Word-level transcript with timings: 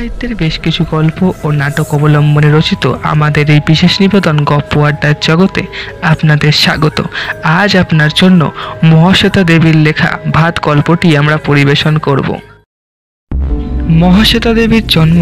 সাহিত্যের 0.00 0.34
বেশ 0.34 0.58
কিছু 0.58 0.82
গল্প 0.90 1.18
ও 1.44 1.50
নাটক 1.50 1.88
অবলম্বনে 1.94 2.50
রচিত 2.52 2.84
আমাদের 3.02 3.50
এই 3.50 3.60
বিশেষ 3.66 4.00
নিবেদন 4.00 4.36
গপ্প 4.44 4.72
আড্ডার 4.78 5.14
জগতে 5.22 5.62
আপনাদের 6.02 6.52
স্বাগত। 6.52 6.98
আজ 7.42 7.76
আপনার 7.76 8.10
জন্য 8.14 8.40
মহাশ্বেতা 8.84 9.42
দেবীর 9.42 9.76
লেখা 9.76 10.10
ভাত 10.32 10.54
গল্পটি 10.62 11.16
আমরা 11.16 11.36
পরিবেশন 11.36 11.98
করব। 11.98 12.28
মহাশ্বেতা 14.02 14.54
দেবীর 14.54 14.86
জন্ম 14.86 15.20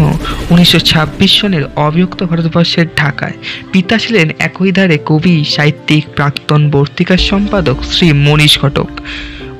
উনিশশো 0.49 0.79
ছাব্বিশ 0.79 1.31
সনের 1.41 1.63
অবিভক্ত 1.75 2.23
ভারতবর্ষের 2.23 2.87
ঢাকায়। 2.95 3.35
পিতা 3.71 3.97
ছিলেন 3.97 4.27
একই 4.39 4.71
ধারে 4.71 4.97
কবি, 5.05 5.35
সাহিত্যিক, 5.55 6.03
প্রাক্তন 6.15 6.61
বর্তিকার 6.69 7.17
সম্পাদক 7.17 7.77
শ্রী 7.83 8.07
মনীষ 8.25 8.53
ঘটক। 8.59 8.89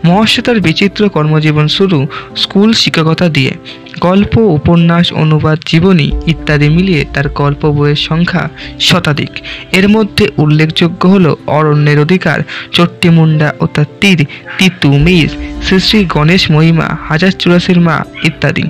মহাশ্বেতার 0.04 0.60
বিচিত্র 0.62 1.10
কর্মজীবন 1.10 1.68
শুরু 1.68 2.08
স্কুল 2.36 2.74
শিক্ষকতা 2.74 3.30
দিয়ে। 3.30 3.54
গল্প, 4.00 4.38
উপন্যাস, 4.38 5.14
অনুবাদ, 5.14 5.58
জীবনী 5.66 6.12
ইত্যাদি 6.28 6.70
মিলিয়ে 6.70 7.06
তার 7.14 7.30
গল্প 7.30 7.66
বইয়ের 7.72 7.96
সংখ্যা 7.96 8.50
শতাধিক। 8.80 9.32
এর 9.72 9.90
মধ্যে 9.90 10.26
উল্লেখযোগ্য 10.38 11.08
হল 11.08 11.36
অরণ্যের 11.48 12.00
অধিকার 12.00 12.44
চট্টিমুন্ডা 12.72 13.54
ও 13.60 13.66
তার 13.68 13.86
তীর, 14.02 14.26
তিতু 14.58 14.98
মির, 14.98 15.30
শ্রী 15.66 15.80
শ্রী 15.80 16.06
গণেশ 16.06 16.52
মহিমা, 16.52 16.88
হাজার 17.10 17.32
চুরাশির 17.32 17.80
মা 17.80 18.04
ইত্যাদি। 18.24 18.64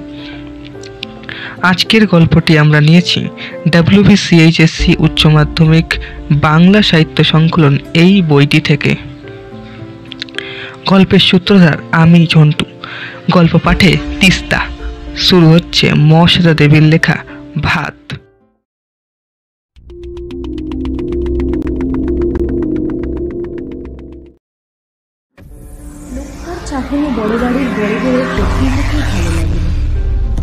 আজকের 1.62 2.08
গল্পটি 2.08 2.58
আমরা 2.58 2.82
নিয়েছি 2.82 3.28
ডাব্লিউবিসিএইচএসসি 3.70 4.96
উচ্চ 5.00 5.28
মাধ্যমিক 5.28 5.88
বাংলা 6.32 6.82
সাহিত্য 6.82 7.24
সংকলন 7.24 7.78
এই 7.94 8.22
বইটি 8.22 8.60
থেকে। 8.60 9.09
গল্পের 10.88 11.20
সূত্রধার 11.20 11.78
আমি 11.92 12.28
ঝন্টু। 12.30 12.66
গল্প 13.32 13.58
পাঠে 13.64 13.98
তিস্তা। 14.20 14.60
শুরু 15.16 15.48
হচ্ছে 15.50 15.94
মহাশ্বেতা 15.94 16.54
দেবীর 16.54 16.84
লেখা 16.84 17.16
ভাত। 17.64 18.14
চাহনি 26.66 27.08
বড় 27.18 27.38
বাড়ির 27.38 27.68
বড় 27.78 27.96
বড় 28.04 28.26
ভালো 29.02 29.32
লাগে 29.36 29.60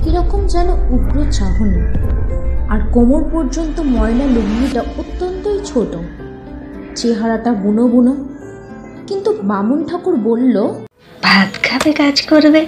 কীরকম 0.05 0.47
যেন 0.47 0.69
উগ্র 0.71 1.33
চাহনি। 1.33 1.81
আর 2.69 2.81
কোমর 2.93 3.25
পর্যন্ত 3.33 3.81
ময়লা 3.81 4.25
লুঙ্গিটা 4.25 4.81
অত্যন্তই 4.81 5.61
ছোট। 5.65 5.97
চেহারাটা 6.97 7.53
বুনো 7.53 7.89
বুনো 7.89 8.36
কিন্তু 9.07 9.31
বামুন 9.43 9.81
ঠাকুর 9.85 10.17
বলল 10.17 10.57
ভাত 11.23 11.51
খাবে 11.63 11.91
কাজ 11.93 12.17
করবে। 12.27 12.67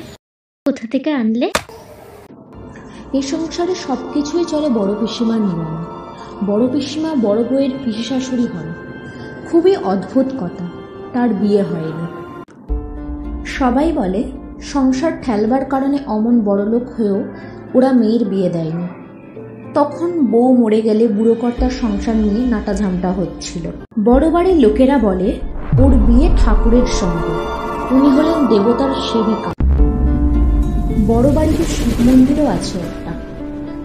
কোথা 0.67 0.85
থেকে 0.93 1.11
আনলে? 1.13 1.49
এ 3.13 3.21
সংসারে 3.23 3.75
সব 3.75 3.99
কিছুই 4.15 4.45
চলে 4.45 4.69
বড় 4.69 4.93
পিসিমার 5.01 5.41
নিয়মে। 5.41 5.83
বড় 6.47 6.65
পিসিমা 6.73 7.11
বড় 7.27 7.41
বউয়ের 7.45 7.71
পিসি 7.85 8.03
শাশুড়ি 8.03 8.47
হন 8.47 8.67
খুবই 9.49 9.75
অদ্ভুত 9.77 10.29
কথা 10.41 10.67
তার 11.13 11.29
বিয়ে 11.29 11.63
হয়নি। 11.63 12.07
সবাই 13.59 13.93
বলে 13.93 14.23
সংসার 14.63 15.13
ঠেলবার 15.23 15.65
কারণে 15.65 15.99
অমন 16.07 16.41
বড়লোক 16.41 16.85
হয়েও 16.97 17.19
ওরা 17.75 17.93
মেয়ের 17.93 18.25
বিয়ে 18.25 18.51
দেয়নি। 18.51 18.87
তখন 19.75 20.11
বউ 20.27 20.49
মরে 20.57 20.81
গেলে 20.83 21.05
বুড়ো 21.09 21.35
কর্তার 21.35 21.71
সংসার 21.71 22.17
নিয়ে 22.17 22.43
নাটাঝামটা 22.47 23.11
হচ্ছিল। 23.13 23.65
বড় 24.05 24.25
বাড়ির 24.31 24.57
লোকেরা 24.57 24.99
বলে 24.99 25.29
ওর 25.73 25.91
বিয়ে 25.91 26.31
ঠাকুরের 26.37 26.87
সঙ্গে। 26.87 27.35
উনি 27.95 28.11
হলেন 28.11 28.47
দেবতার 28.47 28.95
সেবিকা। 28.95 29.53
বড় 31.07 31.33
বাড়িতে 31.33 31.65
শিব 31.65 32.07
মন্দিরও 32.07 32.47
আছে 32.47 32.79
একটা। 32.79 33.13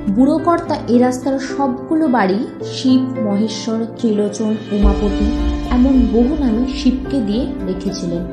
বুড়ো 0.10 0.38
কর্তা 0.38 0.78
এ 0.88 1.00
রাস্তার 1.00 1.40
সবগুলো 1.40 2.08
বাড়ি 2.08 2.48
শিব, 2.64 3.02
মহেশ্বর, 3.02 3.86
ত্রিলোচন, 3.98 4.56
উমাপতি, 4.72 5.26
এমন 5.72 6.08
বহু 6.14 6.36
নামে 6.40 6.74
শিবকে 6.74 7.20
দিয়ে 7.20 7.46
রেখেছিলেন। 7.68 8.26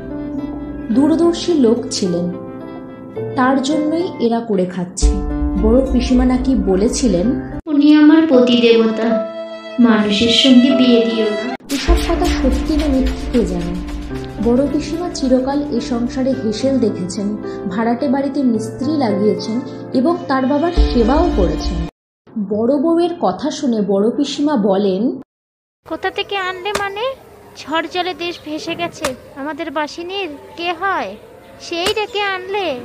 দূরদর্শী 0.94 1.54
লোক 1.54 1.76
ছিলেন। 1.90 2.30
তার 3.36 3.62
জন্যই 3.62 4.08
এরা 4.20 4.40
করে 4.40 4.64
খাচ্ছে। 4.64 5.12
বড় 5.62 5.80
পিসিমা 5.92 6.24
নাকি 6.24 6.54
বলেছিলেন, 6.54 7.40
উনি 7.66 7.94
আমার 7.94 8.22
পতি 8.28 8.60
দেবতা 8.60 9.26
মানুষের 9.80 10.28
সঙ্গে 10.28 10.70
বিয়ে 10.70 11.06
দিও 11.06 11.24
না। 11.24 11.59
এসব 11.80 12.14
কথা 12.14 12.26
সত্যি 12.26 12.76
না 12.76 12.86
মিথ্যে 12.86 13.26
কে 13.32 13.46
জানে? 13.46 13.74
বড় 14.44 14.66
পিসিমা 14.72 15.08
চিরকাল 15.10 15.76
এ 15.76 15.80
সংসারে 15.80 16.34
হেসেল 16.44 16.78
দেখেছেন 16.78 17.36
ভাড়াটে 17.68 18.08
বাড়িতে 18.08 18.42
মিস্ত্রি 18.42 18.96
লাগিয়েছেন 18.96 19.60
এবং 19.92 20.16
তার 20.28 20.46
বাবার 20.46 20.72
সেবাও 20.72 21.30
করেছেন। 21.36 21.86
বড় 22.48 22.78
বউয়ের 22.78 23.10
কথা 23.20 23.50
শুনে 23.50 23.80
বড় 23.80 24.10
পিসিমা 24.16 24.56
বলেন 24.56 25.20
কোথা 25.88 26.10
থেকে 26.10 26.36
আনলে 26.36 26.72
মানে? 26.78 27.14
ঝড় 27.56 27.86
জলে 27.92 28.14
দেশ 28.14 28.38
ভেসে 28.44 28.74
গেছে 28.74 29.14
আমাদের 29.36 29.70
বাসিনীর 29.70 30.28
কে 30.56 30.72
হয়? 30.72 31.16
সেই 31.60 31.94
ডেকে 31.94 32.20
আনলে। 32.20 32.80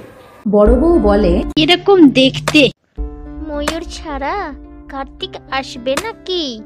বড় 0.51 0.79
বউ 0.79 0.99
বলে 0.99 1.43
এরকম 1.57 2.09
দেখতে। 2.09 2.69
ময়ূর 3.47 3.83
ছাড়া 3.91 4.53
কার্তিক 4.89 5.29
আসবে 5.51 5.95
নাকি? 6.03 6.61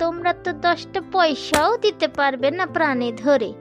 তোমরা 0.00 0.32
তো 0.44 0.50
দশটা 0.52 1.00
পয়সাও 1.12 1.76
দিতে 1.76 2.08
পারবে 2.08 2.48
না 2.50 2.66
প্রাণে 2.66 3.12
ধরে। 3.12 3.52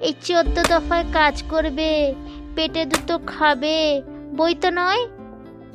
এই 0.00 0.14
চোদ্দ 0.24 0.56
দফায় 0.70 1.04
কাজ 1.12 1.42
করবে, 1.50 2.14
পেটে 2.56 2.84
দুটো 2.84 3.14
খাবে, 3.26 4.02
বই 4.36 4.54
তো 4.54 4.68
নয়। 4.70 5.02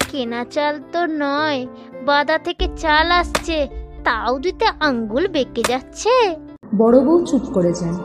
কেনা 0.10 0.46
চাল 0.46 0.76
তো 0.92 1.02
নয়, 1.06 1.68
বাদা 2.06 2.38
থেকে 2.38 2.66
চাল 2.78 3.12
আসছে, 3.12 3.68
তাও 4.04 4.40
দিতে 4.40 4.66
আঙ্গুল 4.80 5.28
বেঁকে 5.28 5.64
যাচ্ছে। 5.68 6.36
বড় 6.76 6.98
বউ 7.00 7.26
চুপ 7.26 7.42
করে 7.54 7.74
যান। 7.74 7.96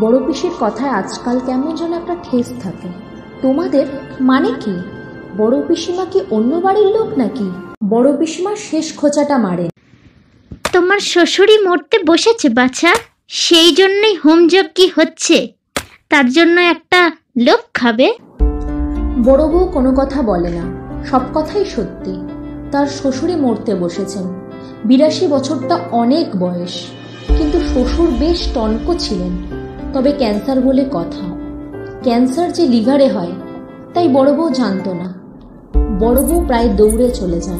বড় 0.00 0.16
পিসির 0.26 0.54
কথায় 0.60 0.90
আজকাল 0.90 1.40
কেমন 1.46 1.74
যেন 1.74 1.92
একটা 1.92 2.16
ঠেস 2.22 2.48
থাকে। 2.62 2.88
তোমাদের 3.42 3.86
মানে 4.20 4.50
কি? 4.60 4.74
বড় 5.36 5.62
পিসিমা 5.62 6.04
কি 6.04 6.20
অন্য 6.30 6.54
বাড়ির 6.56 6.86
লোক 6.86 7.08
নাকি? 7.18 7.48
বড় 7.88 8.16
পিসিমা 8.16 8.52
শেষ 8.56 8.86
খোঁচাটা 8.96 9.38
মারেন 9.38 9.68
তোমার 10.76 11.00
শ্বশুরই 11.00 11.58
মরতে 11.58 11.98
বসেছে, 12.06 12.48
বাছা। 12.48 12.94
সেই 13.28 13.72
জন্যই 13.72 14.16
হোমযজ্ঞ 14.16 14.86
হচ্ছে? 14.96 15.52
তার 16.08 16.32
জন্য 16.32 16.60
একটা 16.60 17.10
লোক 17.40 17.60
খাবে। 17.74 18.14
বড় 19.24 19.48
বউ 19.48 19.70
কোনো 19.72 19.94
কথা 19.96 20.22
বলে 20.22 20.48
না। 20.48 20.62
সব 21.04 21.20
কথাই 21.34 21.64
সত্যি। 21.64 22.12
তার 22.72 22.86
শ্বশুরে 22.86 23.36
মরতে 23.36 23.74
বসেছেন। 23.74 24.22
বিরাশি 24.84 25.26
বছরটা 25.26 25.78
অনেক 25.90 26.36
বয়স। 26.36 26.86
কিন্তু 27.28 27.60
শ্বশুর 27.60 28.10
বেশ 28.10 28.48
টনক 28.54 28.94
ছিলেন। 28.98 29.42
তবে 29.92 30.12
ক্যান্সার 30.12 30.60
বলে 30.60 30.84
কথা। 30.92 31.36
ক্যান্সার 32.02 32.52
যে 32.52 32.66
লিভারে 32.66 33.08
হয়, 33.08 33.32
তাই 33.94 34.08
বড় 34.08 34.32
বউ 34.32 34.50
জানতো 34.50 34.94
না। 34.94 35.14
বড় 35.98 36.22
বউ 36.22 36.46
প্রায় 36.46 36.68
দৌড়ে 36.68 37.10
চলে 37.10 37.40
যায়। 37.40 37.58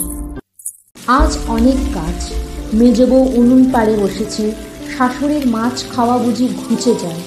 আজ 1.06 1.38
অনেক 1.48 1.77
কাজ। 1.94 2.46
মেজ 2.75 3.00
উনুন 3.10 3.71
পাড়ে 3.72 3.97
বসেছে, 3.97 4.53
শাশুড়ির 4.97 5.47
মাছ 5.47 5.84
খাওয়া 5.97 6.19
বুঝি 6.19 6.49
ঘুচে 6.49 6.94
যায়। 7.03 7.21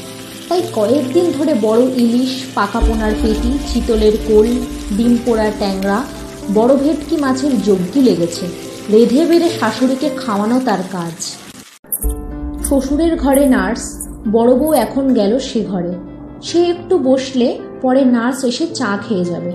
তাই 0.49 0.61
কয়েকদিন 0.75 1.31
ধরে 1.31 1.53
বড় 1.61 1.81
ইলিশ, 1.81 2.43
পাকা 2.55 2.79
পোনার 2.79 3.11
পেটি, 3.21 3.57
চিতলের 3.73 4.11
কোল, 4.27 4.47
ডিম 4.97 5.17
পোড়ার 5.25 5.51
ট্যাংরা, 5.57 6.03
বড় 6.53 6.75
ভেটকি 6.75 7.17
মাছের 7.17 7.61
যজ্ঞি 7.61 8.01
লেগেছে। 8.01 8.47
রেধে 8.91 9.25
বেড়ে 9.25 9.49
শাশুড়িকে 9.59 10.09
খাওয়ানো 10.17 10.61
তার 10.65 10.79
কাজ। 10.91 11.35
শ্বশুরের 12.65 13.15
ঘরে 13.15 13.45
নার্স, 13.45 14.09
বড় 14.31 14.55
বউ 14.55 14.73
এখন 14.73 15.13
গেল 15.13 15.39
সে 15.39 15.63
ঘরে। 15.63 15.93
সে 16.41 16.65
একটু 16.65 16.97
বসলে 16.97 17.59
পরে 17.81 18.05
নার্স 18.05 18.43
এসে 18.43 18.67
চা 18.67 18.99
খেয়ে 19.07 19.25
যাবে। 19.25 19.51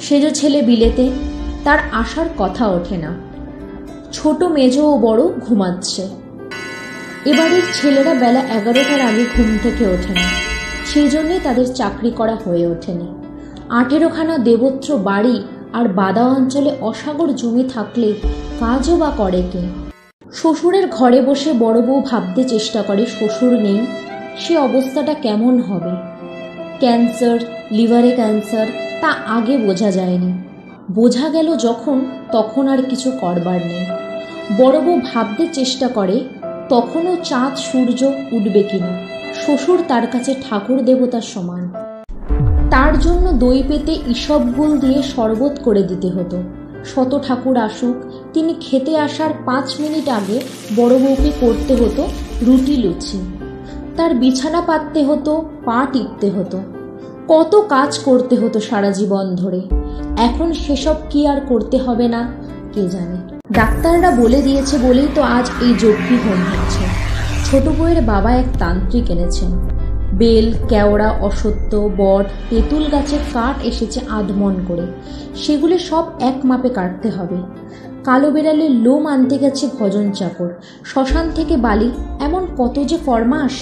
সেজ 0.00 0.34
ছেলে 0.34 0.62
বিলেতে, 0.62 1.10
তার 1.64 1.78
আসার 1.92 2.26
কথা 2.38 2.68
ওঠে 2.68 2.96
না। 2.96 3.29
ছোট 4.12 4.42
মেজ 4.42 4.78
ও 4.78 4.98
বড় 4.98 5.22
ঘুমাচ্ছে। 5.22 6.08
এবারের 7.24 7.62
ছেলেরা 7.72 8.14
বেলা 8.14 8.40
এগারোটার 8.40 9.00
আগে 9.00 9.24
ঘুম 9.36 9.58
থেকে 9.62 9.86
ওঠে 9.86 10.12
না 10.12 10.26
সেই 10.86 11.08
জন্যই 11.08 11.40
তাদের 11.44 11.74
চাকরি 11.74 12.10
করা 12.10 12.36
হয়ে 12.44 12.66
ওঠেনি। 12.66 13.08
আঠেরোখানা 13.68 14.38
দেবত্র 14.38 14.98
বাড়ি 14.98 15.42
আর 15.72 15.88
বাদা 15.88 16.22
অঞ্চলে 16.22 16.76
অসাগর 16.80 17.28
জমি 17.32 17.64
থাকলে 17.74 18.12
কাজও 18.60 18.96
বা 18.96 19.10
করে 19.16 19.42
কে? 19.52 19.62
শ্বশুরের 20.32 20.88
ঘরে 20.88 21.22
বসে 21.22 21.52
বড় 21.52 21.80
বউ 21.82 22.00
ভাবতে 22.00 22.44
চেষ্টা 22.44 22.82
করে, 22.82 23.06
শ্বশুর 23.06 23.52
নেই, 23.52 23.86
সে 24.38 24.58
অবস্থাটা 24.58 25.14
কেমন 25.14 25.60
হবে? 25.60 25.92
ক্যান্সার, 26.78 27.38
লিভারে 27.70 28.10
ক্যান্সার, 28.10 28.66
তা 29.00 29.08
আগে 29.08 29.56
বোঝা 29.56 29.90
যায়নি। 29.90 30.32
বোঝা 30.90 31.28
গেল 31.28 31.56
যখন 31.56 32.19
তখন 32.32 32.68
আর 32.68 32.78
কিছু 32.90 33.10
করবার 33.20 33.60
নেই। 33.66 33.86
বড় 34.58 34.80
বউ 34.80 35.00
ভাবতে 35.14 35.46
চেষ্টা 35.52 35.88
করে, 35.88 36.24
তখনও 36.68 37.16
চাঁদ, 37.24 37.56
সূর্য 37.56 38.04
উঠবে 38.32 38.62
কিনা? 38.62 38.98
শ্বশুর 39.44 39.82
তার 39.88 40.06
কাছে 40.06 40.34
ঠাকুর 40.50 40.82
দেবতার 40.84 41.20
সমান। 41.20 41.70
তার 42.70 42.98
জন্য 42.98 43.32
দই 43.32 43.62
পেতে 43.68 43.92
ইসবগুল 43.92 44.78
দিয়ে 44.78 45.02
শরবত 45.02 45.58
করে 45.64 45.82
দিতে 45.82 46.08
হতো। 46.08 46.42
শত 46.84 47.20
ঠাকুর 47.26 47.56
আসুক, 47.56 47.96
তিনি 48.32 48.54
খেতে 48.60 48.98
আসার 48.98 49.30
পাঁচ 49.46 49.80
মিনিট 49.80 50.08
আগে 50.08 50.40
বড় 50.76 50.98
বউকে 50.98 51.32
করতে 51.40 51.74
হতো 51.74 52.08
রুটি 52.42 52.76
লুচি। 52.76 53.36
তার 53.96 54.14
বিছানা 54.14 54.60
পাততে 54.60 55.04
হতো, 55.04 55.44
পা 55.64 55.86
টিপতে 55.92 56.30
হতো। 56.30 56.62
কত 57.32 57.52
কাজ 57.68 57.98
করতে 57.98 58.34
হতো 58.36 58.60
সারা 58.60 58.90
জীবন 58.90 59.34
ধরে। 59.34 59.60
এখন 60.16 60.52
সেসব 60.52 60.96
কি 61.10 61.26
আর 61.26 61.40
করতে 61.40 61.76
হবে 61.78 62.08
না, 62.08 62.20
কে 62.74 62.88
জানে। 62.88 63.18
ডাক্তাররা 63.52 64.10
বলে 64.10 64.42
দিয়েছে 64.42 64.78
বলেই 64.78 65.08
তো 65.14 65.22
আজ 65.22 65.50
এই 65.62 65.72
যজ্ঞি 65.74 66.16
হোম 66.24 66.40
হচ্ছে 66.50 66.84
ছোট 67.44 67.64
বউয়ের 67.68 68.00
বাবা 68.02 68.30
এক 68.32 68.48
তান্ত্রিক 68.58 69.10
এনেছেন। 69.10 69.50
বেল, 70.18 70.52
কেওড়া, 70.68 71.08
অসত্য, 71.20 71.90
বট, 71.96 72.26
তেঁতুল 72.50 72.84
গাছের 72.92 73.22
কাঠ 73.32 73.56
এসেছে 73.64 74.00
আধমন 74.10 74.54
করে। 74.68 74.86
সেগুলি 75.34 75.78
সব 75.78 76.04
এক 76.20 76.36
মাপে 76.44 76.68
কাটতে 76.68 77.10
হবে। 77.10 77.38
কালো 78.04 78.30
বেড়ালের 78.30 78.70
লোম 78.70 79.06
আনতে 79.06 79.38
গেছে 79.38 79.68
ভজন 79.78 80.10
চাকর। 80.10 80.50
শ্মশান 80.84 81.30
থেকে 81.34 81.56
বালি, 81.56 81.90
এমন 82.20 82.46
কত 82.58 82.76
যে 82.80 82.96
ফরমাস 83.06 83.54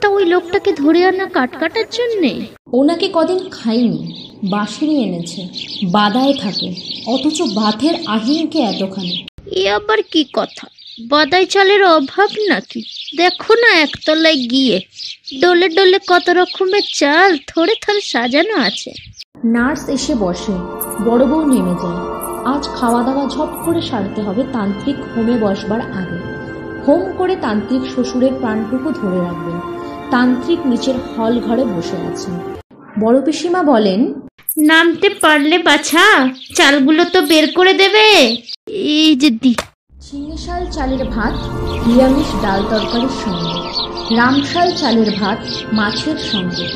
তা 0.00 0.08
ওই 0.08 0.24
লোকটাকে 0.24 0.72
ধরে 0.72 1.00
আনা 1.04 1.26
কাট 1.26 1.50
কাটার 1.60 1.84
জন্যে? 1.92 2.32
ওনাকে 2.78 3.06
কদিন 3.12 3.40
খাইনি 3.50 4.00
বাঁশিনি 4.44 4.94
এনেছে 5.04 5.42
বাদায় 5.84 6.34
থাকে 6.34 6.68
অথচ 7.06 7.38
বাথের 7.54 7.94
আহিনকে 8.06 8.58
এতখানি। 8.58 9.26
এ 9.52 9.62
আবার 9.70 10.02
কি 10.12 10.22
কথা? 10.32 10.66
বাদাই 11.10 11.46
চালের 11.46 11.82
অভাব 11.84 12.30
নাকি? 12.48 12.80
দেখো 13.16 13.52
না 13.54 13.70
একতলায় 13.80 14.36
গিয়ে 14.36 14.80
ডলে 15.40 15.68
ডলে 15.68 15.98
কত 16.08 16.30
রকমের 16.30 16.82
চাল 16.92 17.38
থরে 17.46 17.74
থরে 17.74 18.00
সাজানো 18.00 18.56
আছে। 18.56 18.90
নার্স 19.44 19.88
এসে 19.88 20.14
বসে 20.14 20.52
বড় 21.04 21.26
বউ 21.26 21.42
নেমে 21.46 21.74
যায়। 21.82 22.00
আজ 22.44 22.68
খাওয়া 22.68 23.02
দাওয়া 23.02 23.24
ঝপ 23.28 23.50
করে 23.64 23.80
সারতে 23.82 24.20
হবে 24.22 24.42
তান্ত্রিক 24.52 24.96
হোমে 25.12 25.36
বসবার 25.40 25.80
আগে। 26.00 26.18
হোম 26.86 27.02
করে 27.18 27.36
তান্ত্রিক 27.36 27.82
শ্বশুরের 27.94 28.32
প্রাণটুকু 28.40 28.88
ধরে 29.00 29.18
রাখবেন। 29.20 29.58
তান্ত্রিক 30.10 30.60
নিচের 30.66 30.96
হল 31.10 31.40
ঘরে 31.40 31.64
বসে 31.64 31.96
আছেন। 32.10 32.53
বড় 33.02 33.18
পিসিমা 33.26 33.62
বলেন 33.72 34.00
নামতে 34.68 35.08
পারলে 35.22 35.56
বাছা 35.68 36.04
চালগুলো 36.54 37.02
তো 37.04 37.18
বের 37.30 37.46
করে 37.54 37.72
দেবে। 37.82 38.06
এই 38.96 39.10
যে 39.22 39.30
দি 39.42 39.52
চিংড়িশাল 40.14 40.62
চালের 40.76 41.02
ভাত 41.14 41.34
নিরামিষ 41.86 42.30
ডাল 42.42 42.60
তরকারির 42.70 43.14
সঙ্গে 43.24 43.54
রামশাল 44.16 44.68
চালের 44.80 45.10
ভাত 45.20 45.40
মাছের 45.72 46.18
সঙ্গে। 46.30 46.66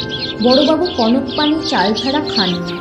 বড়বাবু 0.43 0.85
কনক 0.99 1.25
পানি 1.37 1.57
চাল 1.71 1.89
ছাড়া 2.01 2.21
খান 2.33 2.51
না। 2.61 2.77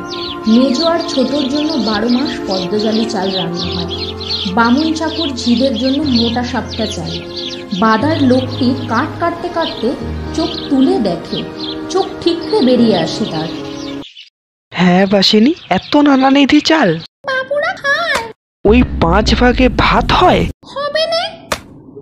মেজো 0.54 0.86
আর 0.94 1.01
ছোটোর 1.09 1.45
জন্য 1.50 1.69
বারো 1.89 2.09
মাস 2.09 2.31
পদ্মজালি 2.48 3.06
চাল 3.13 3.27
রান্না 3.38 3.65
হয়। 3.74 3.89
বামুন 4.54 4.88
চাকর 4.94 5.30
ঝিদের 5.39 5.74
জন্য 5.77 6.00
মোটা 6.18 6.44
সাপটা 6.51 6.86
চাল। 6.95 7.13
বাদার 7.80 8.18
লোকটি 8.21 8.68
কাট 8.89 9.09
কাটতে 9.19 9.48
কাটতে 9.56 9.89
চোখ 10.36 10.50
তুলে 10.69 10.95
দেখে 11.00 11.39
চোখ 11.89 12.06
ঠিকরে 12.21 12.59
বেরিয়ে 12.68 12.98
আসে 13.06 13.24
তার। 13.31 13.50
হ্যাঁ 14.71 15.04
বাসিনি 15.13 15.51
এত 15.69 15.94
নানানিধি 15.98 16.59
চাল। 16.69 16.89
বাবুরা 17.27 17.74
খায় 17.81 18.17
ওই 18.69 18.80
পাঁচ 19.02 19.28
ভাগে 19.40 19.68
ভাত 19.84 20.08
হয়? 20.12 20.42
হবে 20.74 21.04
না। 21.14 21.24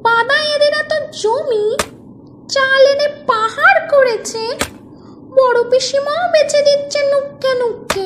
বাদা 0.06 0.38
এদের 0.54 0.74
এত 0.84 0.94
জমি 1.22 1.66
চাল 2.54 2.84
এনে 2.94 3.08
পাহাড় 3.30 3.80
করেছে। 3.94 4.42
বড় 5.38 5.60
পিসিমাও 5.72 6.24
বেচে 6.34 6.60
দিচ্ছে 6.68 7.00
নুক্কে 7.12 7.52
নুক্কে। 7.62 8.06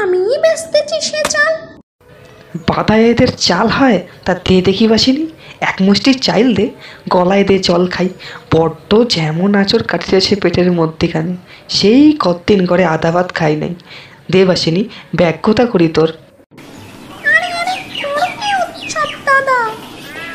আমিই 0.00 0.36
বেচতেছি 0.44 0.96
সে 1.08 1.20
চাল। 1.30 1.52
বাদায় 2.68 3.04
এদের 3.10 3.30
চাল 3.46 3.66
হয়? 3.68 3.98
তা 4.24 4.32
দে 4.46 4.56
দেখি 4.60 4.86
বাসিনি 4.88 5.24
এক 5.60 5.76
মুষ্টি 5.82 6.10
চাইল 6.26 6.48
দে 6.54 6.66
গলায় 7.08 7.44
দে 7.44 7.56
জল 7.58 7.82
খাই। 7.94 8.08
বড্ড 8.54 8.90
যেমন 9.14 9.50
আচর 9.62 9.82
কাটিতেছে 9.82 10.34
পেটের 10.42 10.68
মধ্যেখানে 10.72 11.32
সেই 11.68 12.04
কতদিন 12.20 12.60
করে 12.66 12.84
আদা 12.84 13.10
ভাত 13.10 13.28
খাই 13.34 13.54
নাই। 13.56 13.72
দে 14.32 14.40
বাসিনি 14.44 14.82
ব্যাগ্যতা 15.18 15.64
করি 15.66 15.88
তোর 15.98 16.10
আরে 17.34 17.48
আরে 17.60 17.74
তোর 18.02 18.28
কি 18.38 18.48
উৎসব 18.62 19.10
দাদা 19.28 19.58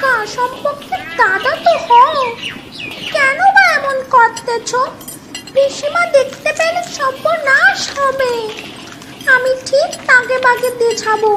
কা 0.02 0.14
সম্পর্কে 0.36 0.96
দাদা 1.25 1.54
তো 1.66 1.74
হও 1.86 2.16
কেন 3.16 3.39
বা 3.56 3.63
এমন 3.77 3.98
করতেছ 4.16 4.72
পিসিমা 5.54 6.04
দেখতে 6.18 6.50
পেলে 6.60 6.81
সর্বনাশ 6.98 7.80
হবে। 7.98 8.33
আমি 9.36 9.51
ঠিক 9.66 9.89
তাকে 10.10 10.36
বাগে 10.45 10.69
দেছাবো 10.80 11.31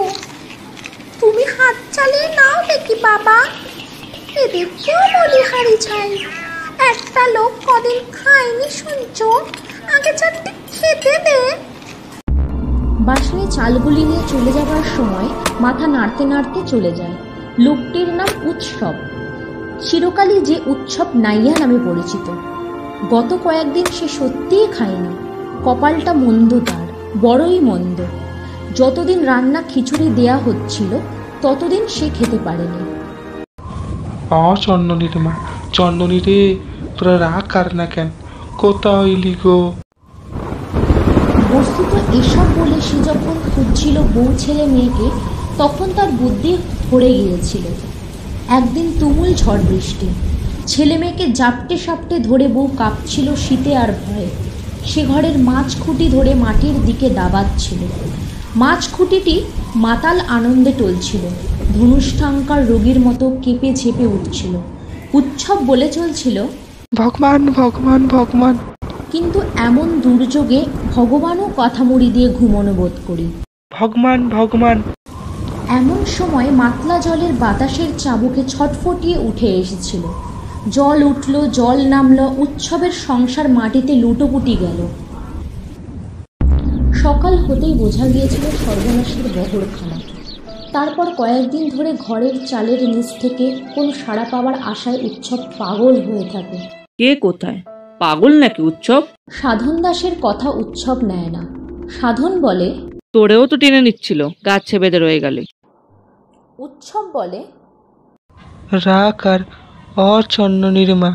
তুমি 1.20 1.44
হাত 1.55 1.76
চালিয়ে 1.93 2.29
নাও 2.38 2.58
দেখি, 2.70 2.94
বাবা। 3.08 3.38
এদেরকেও 4.43 5.02
বলিহারি 5.14 5.76
চাই। 5.87 6.11
একটা 6.90 7.23
লোক 7.29 7.52
কদিন 7.67 8.00
খায়নি, 8.12 8.69
শুনছ? 8.70 9.19
আগে 9.94 10.12
চারটে 10.20 10.50
খেতে 10.76 11.14
দে। 11.26 11.38
বাসনে 13.08 13.44
চালগুলি 13.56 14.02
নিয়ে 14.05 14.25
চলে 14.29 14.50
যাবার 14.52 14.85
সময় 14.96 15.29
মাথা 15.61 15.87
নাড়তে 15.87 16.25
নাড়তে 16.25 16.61
চলে 16.67 16.93
যায়। 16.93 17.17
লোকটির 17.58 18.08
নাম 18.08 18.31
উৎসব। 18.50 18.94
চিরকালই 19.87 20.41
যে 20.41 20.57
উৎসব 20.67 21.07
নাইয়া 21.15 21.55
নামে 21.59 21.79
পরিচিত। 21.89 22.27
গত 23.11 23.31
কয়েকদিন 23.45 23.87
সে 23.97 24.07
সত্যিই 24.09 24.67
খায়নি। 24.77 25.13
কপালটা 25.65 26.13
মন্দ 26.15 26.51
তার 26.69 26.87
বড়ই 27.21 27.59
মন্দ। 27.61 27.99
যতদিন 28.77 29.25
রান্না 29.25 29.63
খিচুড়ি 29.69 30.07
দেয়া 30.17 30.37
হচ্ছিল 30.37 30.93
ততদিন 31.43 31.83
সে 31.89 32.07
খেতে 32.19 32.39
পারেনি। 32.45 32.83
অ 34.31 34.57
চন্দনীর 34.61 35.15
মা 35.19 35.33
চন্দনী 35.73 36.19
রে 36.27 36.57
তোরা 36.97 37.15
রাগ 37.19 37.57
আর 37.57 37.69
না 37.75 37.87
কেন? 37.87 38.09
কোথা 38.59 38.91
হইলি 39.00 39.35
গো? 39.45 39.57
বস্তুত 41.52 41.93
এসব 42.21 42.49
বলে 42.59 42.79
সে 42.81 42.97
যখন 43.05 43.35
খুঁজছিল 43.50 43.97
বউ 44.14 44.29
ছেলে 44.38 44.64
মেয়েকে 44.67 45.07
তখন 45.59 45.88
তার 45.97 46.11
বুদ্ধি 46.12 46.52
ভরে 46.91 47.11
গিয়েছিল। 47.14 47.64
একদিন 48.49 48.93
তুমুল 49.00 49.35
ঝড় 49.35 49.62
বৃষ্টি। 49.69 50.09
ছেলে 50.67 50.99
মেয়েকে 50.99 51.26
জাপটে 51.33 51.78
সাপটে 51.78 52.19
ধরে 52.19 52.49
বউ 52.49 52.69
কাঁপছিল 52.78 53.35
শীতে 53.35 53.76
আর 53.76 53.93
ভয়ে। 53.93 54.28
সে 54.85 55.07
ঘরের 55.07 55.38
মাছ 55.38 55.81
খুঁটি 55.81 56.09
ধরে 56.09 56.35
মাটির 56.35 56.87
দিকে 56.87 57.11
দাবাচ্ছিল। 57.11 57.78
মাছ 58.57 58.88
খুঁটিটি 58.93 59.40
মাতাল 59.76 60.21
আনন্দে 60.28 60.73
টলছিল। 60.78 61.21
ধনুষ্ঠাঙ্কার 61.75 62.69
রোগীর 62.69 63.00
মতো 63.00 63.37
কেঁপে 63.43 63.75
ঝেপে 63.75 64.07
উঠছিল। 64.07 64.55
উৎসব 65.12 65.59
বলে 65.67 65.88
চলছিল 65.93 66.47
ভগবান 66.95 67.52
ভগবান 67.52 68.07
ভগবান। 68.07 68.59
কিন্তু 69.12 69.40
এমন 69.57 70.00
দুর্যোগে 70.00 70.64
ভগবানও 70.95 71.50
কথা 71.57 71.83
মুড়ি 71.85 72.11
দিয়ে 72.11 72.28
ঘুমনো 72.28 72.73
বোধ 72.73 72.93
করি। 73.07 73.26
ভগবান 73.78 74.28
ভগবান। 74.28 74.83
এমন 75.69 76.05
সময় 76.05 76.51
মাতলা 76.51 76.99
জলের 76.99 77.33
বাতাসের 77.33 77.89
চাবুকে 77.99 78.43
ছটফটিয়ে 78.49 79.19
উঠে 79.19 79.47
এসেছিল। 79.47 80.03
জল 80.71 81.03
উঠল 81.03 81.51
জল 81.51 81.79
নামল 81.89 82.19
উৎসবের 82.39 82.91
সংসার 82.91 83.49
মাটিতে 83.49 83.95
লুটোপুটি 83.95 84.57
গেল। 84.57 84.87
সকাল 86.95 87.37
হতেই 87.37 87.75
বোঝা 87.75 88.07
গিয়েছিল 88.07 88.43
সর্বনাশের 88.65 89.27
বহরখানা। 89.37 89.99
তারপর 90.73 91.07
কয়েকদিন 91.17 91.69
ধরে 91.69 91.93
ঘরের 91.93 92.47
চালের 92.47 92.89
নিচ 92.89 93.07
থেকে 93.21 93.61
কোনো 93.75 93.93
সাড়া 93.93 94.25
পাওয়ার 94.31 94.55
আশায় 94.63 94.99
উৎসব 95.03 95.39
পাগল 95.59 95.95
হয়ে 96.01 96.25
থাকে। 96.33 96.59
কে 96.99 97.15
কোথায়? 97.15 97.63
পাগল 97.99 98.33
নাকি 98.33 98.63
উৎসব? 98.63 99.03
সাধন 99.31 99.83
দাসের 99.83 100.13
কথা 100.23 100.51
উৎসব 100.51 101.05
নেয় 101.05 101.31
না। 101.31 101.43
সাধন 102.01 102.41
বলে 102.41 102.75
তোরেও 103.13 103.47
তো 103.47 103.57
টেনে 103.57 103.81
নিচ্ছিল 103.81 104.29
গাছে 104.47 104.79
বেঁধে 104.79 104.99
রয়ে 104.99 105.21
গেলে। 105.21 105.43
উৎসব 106.59 107.05
বলে। 107.12 107.45
রাগ 108.87 109.27
আর 109.27 109.41
অ 109.97 110.23
চন্দনীর 110.29 110.95
মা 110.95 111.11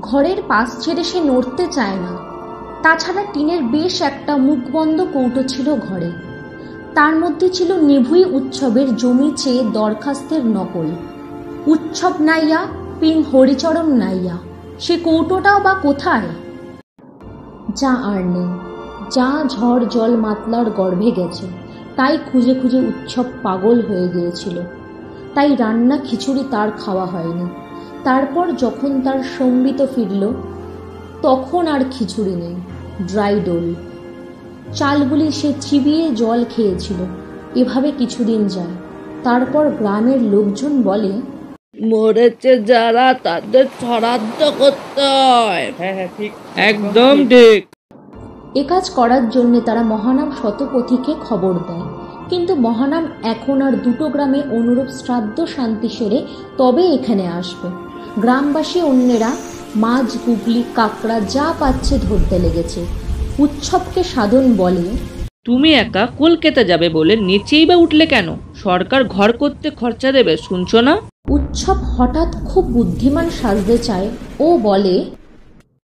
ঘরের 0.00 0.36
পাশ 0.48 0.84
ছেড়ে 0.84 1.04
সে 1.04 1.20
নড়তে 1.20 1.66
চায় 1.66 1.96
না। 1.96 2.12
তাছাড়া 2.82 3.22
টিনের 3.32 3.62
বেশ 3.62 4.02
একটা 4.02 4.36
মুখবন্ধ 4.36 4.98
কৌটো 5.12 5.42
ছিল 5.42 5.76
ঘরে। 5.76 6.10
তার 6.94 7.14
মধ্যে 7.16 7.48
ছিল 7.48 7.72
নিভুই 7.80 8.24
উৎসবের 8.24 8.96
জমি 8.96 9.32
চেয়ে 9.36 9.64
দরখাস্তের 9.72 10.46
নকল। 10.46 10.88
উৎসব 11.66 12.12
নাইয়া 12.20 12.60
পিং 13.00 13.22
হরিচরণ 13.22 13.88
নাইয়া 13.92 14.36
সে 14.78 14.96
কৌটোটাও 14.96 15.60
বা 15.60 15.74
কোথায়? 15.74 16.28
যা 17.76 17.92
আর 18.12 18.22
নেই 18.24 18.50
যা 19.10 19.28
ঝড় 19.48 19.86
জল 19.86 20.16
মাতলার 20.16 20.70
গর্ভে 20.70 21.10
গেছে। 21.10 21.46
তাই 21.98 22.18
খুঁজে 22.32 22.54
খুঁজে 22.54 22.78
উৎসব 22.78 23.24
পাগল 23.42 23.76
হয়ে 23.80 24.08
গিয়েছিল। 24.08 24.56
তাই 25.34 25.56
রান্না 25.56 25.98
খিচুড়ি 25.98 26.44
তার 26.50 26.70
খাওয়া 26.70 27.06
হয়নি। 27.06 27.46
তারপর 28.04 28.52
যখন 28.52 29.00
তার 29.00 29.18
সম্বিত 29.38 29.86
ফিরল 29.94 30.32
তখন 31.22 31.66
আর 31.66 31.80
খিচুড়ি 31.90 32.34
নেই 32.34 32.56
ড্রাই 33.06 33.40
ডোল। 33.40 33.74
চালগুলি 34.74 35.32
সে 35.32 35.52
চিবিয়ে 35.60 36.10
জল 36.10 36.44
খেয়েছিল। 36.56 37.00
এভাবে 37.54 37.92
কিছুদিন 37.98 38.46
যায়। 38.46 38.74
তারপর 39.24 39.70
গ্রামের 39.70 40.22
লোকজন 40.22 40.82
বলে 40.82 41.12
মরেছে 41.82 42.52
যারা 42.62 43.14
তাদের 43.22 43.64
শ্রাদ্ধ 43.80 44.38
করতে 44.58 45.02
হয়। 45.02 45.72
হ্যাঁ 45.78 45.94
হ্যাঁ 45.94 46.08
ঠিক। 46.16 46.32
একদম 46.56 47.28
ঠিক। 47.28 47.77
এ 48.56 48.62
কাজ 48.62 48.90
করার 48.90 49.30
জন্য 49.30 49.60
তারা 49.60 49.82
মহানাম 49.82 50.32
শতপথীকে 50.42 51.14
খবর 51.20 51.54
দেয়। 51.68 51.86
কিন্তু 52.30 52.54
মহানাম 52.56 53.04
এখন 53.22 53.62
আর 53.62 53.72
দুটো 53.76 54.08
গ্রামে 54.08 54.42
অনুরূপ 54.50 54.88
শ্রাদ্ধ 54.88 55.44
শান্তি 55.44 55.88
সেরে 55.88 56.22
তবে 56.58 56.82
এখানে 56.86 57.28
আসবে। 57.28 57.68
গ্রামবাসী 58.20 58.80
অন্যেরা 58.80 59.36
মাছ 59.76 60.16
গুগলি 60.26 60.62
কাঁকড়া 60.74 61.20
যা 61.20 61.52
পাচ্ছে 61.58 61.98
ধরতে 61.98 62.38
লেগেছে। 62.38 62.86
উৎসবকে 63.38 64.02
সাধন 64.02 64.54
বলে 64.56 64.84
তুমি 65.44 65.72
একা 65.74 66.06
কলকাতা 66.06 66.64
যাবে 66.64 66.88
বলে 66.88 67.16
নিচেই 67.16 67.66
বা 67.66 67.74
উঠলে 67.74 68.06
কেন? 68.06 68.36
সরকার 68.54 69.04
ঘর 69.04 69.32
করতে 69.36 69.70
খরচা 69.70 70.12
দেবে 70.12 70.36
শুনছো 70.36 70.80
না? 70.80 70.94
উৎসব 71.30 71.76
হঠাৎ 71.76 72.36
খুব 72.48 72.64
বুদ্ধিমান 72.64 73.30
সাজতে 73.30 73.78
চায় 73.78 74.08
ও 74.40 74.58
বলে 74.58 75.04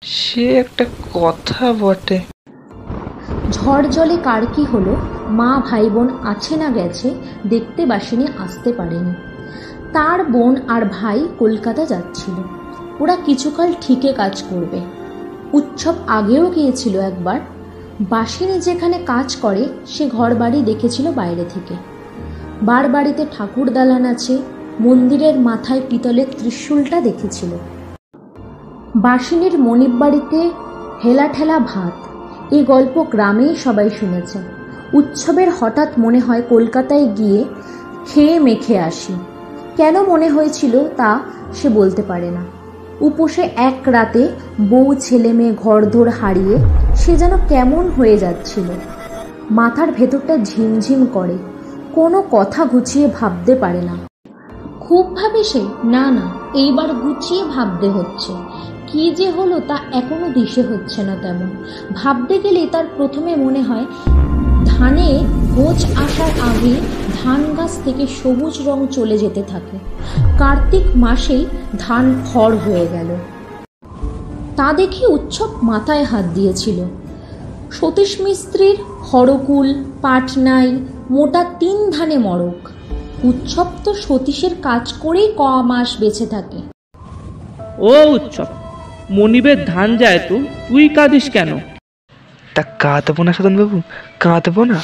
সে 0.04 0.44
একটা 0.60 0.86
কথা 1.14 1.74
বটে। 1.82 2.20
ঝড় 3.66 3.88
জলে 3.90 4.18
কার 4.24 4.42
কি 4.56 4.64
হলো, 4.64 4.96
মা 5.30 5.62
ভাই 5.70 5.90
বোন 5.90 6.10
আছে 6.24 6.56
না 6.56 6.70
গেছে, 6.70 7.14
দেখতে 7.50 7.86
বাসিনী, 7.86 8.28
আসতে 8.40 8.74
পারেনি। 8.74 9.14
তার 9.94 10.24
বোন 10.24 10.56
আর 10.68 10.82
ভাই 10.86 11.28
কলকাতা 11.40 11.86
যাচ্ছিল। 11.86 12.34
ওরা 13.00 13.16
কিছুকাল 13.16 13.74
ঠিকে 13.82 14.14
কাজ 14.14 14.44
করবে। 14.50 14.80
উৎসব 15.54 15.94
আগেও 16.08 16.50
গিয়েছিল 16.50 17.00
একবার। 17.00 17.40
বাসিনী 18.00 18.60
যেখানে 18.60 18.98
কাজ 19.06 19.36
করে, 19.36 19.70
সে 19.86 20.10
ঘর 20.10 20.36
বাড়ি 20.36 20.62
দেখেছিল 20.62 21.12
বাইরে 21.12 21.46
থেকে। 21.54 21.76
বার 22.62 22.90
বাড়িতে 22.90 23.26
ঠাকুর 23.38 23.70
দালান 23.70 24.06
আছে, 24.06 24.38
মন্দিরের 24.80 25.40
মাথায় 25.40 25.82
পিতলের 25.90 26.26
ত্রিশূলটা 26.38 27.02
দেখেছিল। 27.02 27.50
বাসিনীর 28.96 29.60
মনিব 29.60 29.92
বাড়িতে 29.92 30.52
হেলা 31.06 31.28
ঠেলা 31.28 31.60
ভাত। 31.60 32.11
এই 32.52 32.64
গল্প 32.64 33.04
গ্রামেই 33.12 33.56
সবাই 33.56 33.90
শুনেছে। 34.00 34.40
উৎসবের 34.94 35.50
হঠাৎ 35.60 35.90
মনে 36.00 36.20
হয় 36.20 36.42
কলকাতায় 36.50 37.08
গিয়ে 37.18 37.46
খেয়ে 38.08 38.40
মেখে 38.40 38.80
আসি। 38.80 39.14
কেন 39.78 40.02
মনে 40.02 40.30
হয়েছিল 40.30 40.84
তা 40.98 41.20
সে 41.54 41.70
বলতে 41.70 42.02
পারে 42.02 42.32
না। 42.32 42.44
উপসে 43.02 43.50
এক 43.56 43.80
রাতে 43.88 44.28
বউ 44.62 44.96
ছেলে 44.96 45.34
মেয়ে 45.34 45.54
ঘরদোর 45.64 46.10
হারিয়ে 46.10 46.58
সে 46.96 47.18
যেন 47.18 47.38
কেমন 47.50 47.90
হয়ে 47.90 48.18
যাচ্ছিল। 48.18 48.70
মাথার 49.52 49.92
ভেতরটা 49.92 50.38
ঝিমঝিম 50.38 51.06
করে, 51.14 51.38
কোনো 51.94 52.24
কথা 52.32 52.66
গুছিয়ে 52.66 53.08
ভাবতে 53.20 53.56
পারে 53.56 53.82
না। 53.82 53.96
খুব 54.80 55.16
ভাবে 55.16 55.44
সে, 55.44 55.62
না 55.84 56.12
না, 56.12 56.26
এইবার 56.54 56.90
গুছিয়ে 56.94 57.44
ভাবতে 57.44 57.90
হচ্ছে। 57.90 58.34
কি 58.92 59.04
যে 59.20 59.28
হলো 59.32 59.58
তা 59.70 59.78
এখনও 60.00 60.28
দিশে 60.38 60.62
হচ্ছে 60.62 61.00
না 61.04 61.16
তেমন। 61.24 61.50
ভাবতে 62.00 62.36
গেলে 62.40 62.62
তার 62.74 62.86
প্রথমে 62.98 63.32
মনে 63.36 63.62
হয়, 63.62 63.86
ধানে 64.66 65.10
গোছ 65.58 65.80
আসার 66.06 66.32
আগে 66.50 66.74
ধান 67.24 67.42
গাছ 67.58 67.74
থেকে 67.86 68.04
সবুজ 68.20 68.56
রং 68.68 68.80
চলে 68.88 69.16
যেতে 69.18 69.42
থাকে। 69.44 69.78
কার্তিক 70.38 70.86
মাসেই 70.96 71.44
ধান 71.78 72.06
খড় 72.30 72.56
হয়ে 72.58 72.86
গেল। 72.88 73.10
তা 74.58 74.68
দেখে 74.74 75.04
উৎসব 75.08 75.50
মাথায় 75.64 76.04
হাত 76.04 76.26
দিয়েছিল। 76.34 76.80
সতীশ 77.72 78.12
মিস্ত্রির 78.22 78.78
হরকুল 79.10 79.68
পাটনাই, 80.02 80.68
মোটা 81.10 81.44
তিন 81.60 81.78
ধানে 81.96 82.18
মরক 82.18 82.60
উৎসব 83.30 83.68
তো 83.84 83.94
সতীশের 83.94 84.54
কাজ 84.62 84.94
করেই 85.04 85.30
ক 85.40 85.42
মাস 85.72 85.90
বেঁচে 86.02 86.26
থাকে। 86.26 86.60
ও 87.90 87.94
উৎসব 88.18 88.50
মনিবের 89.12 89.66
ধান 89.66 89.90
যায় 89.98 90.20
তো 90.30 90.36
তুই 90.68 90.90
কাঁদিস 90.90 91.26
কেন? 91.30 91.52
তা 92.56 92.64
কাঁদবো 92.80 93.22
না 93.24 93.32
বাবু 93.58 93.82
কাঁদবো 94.20 94.62
না। 94.66 94.80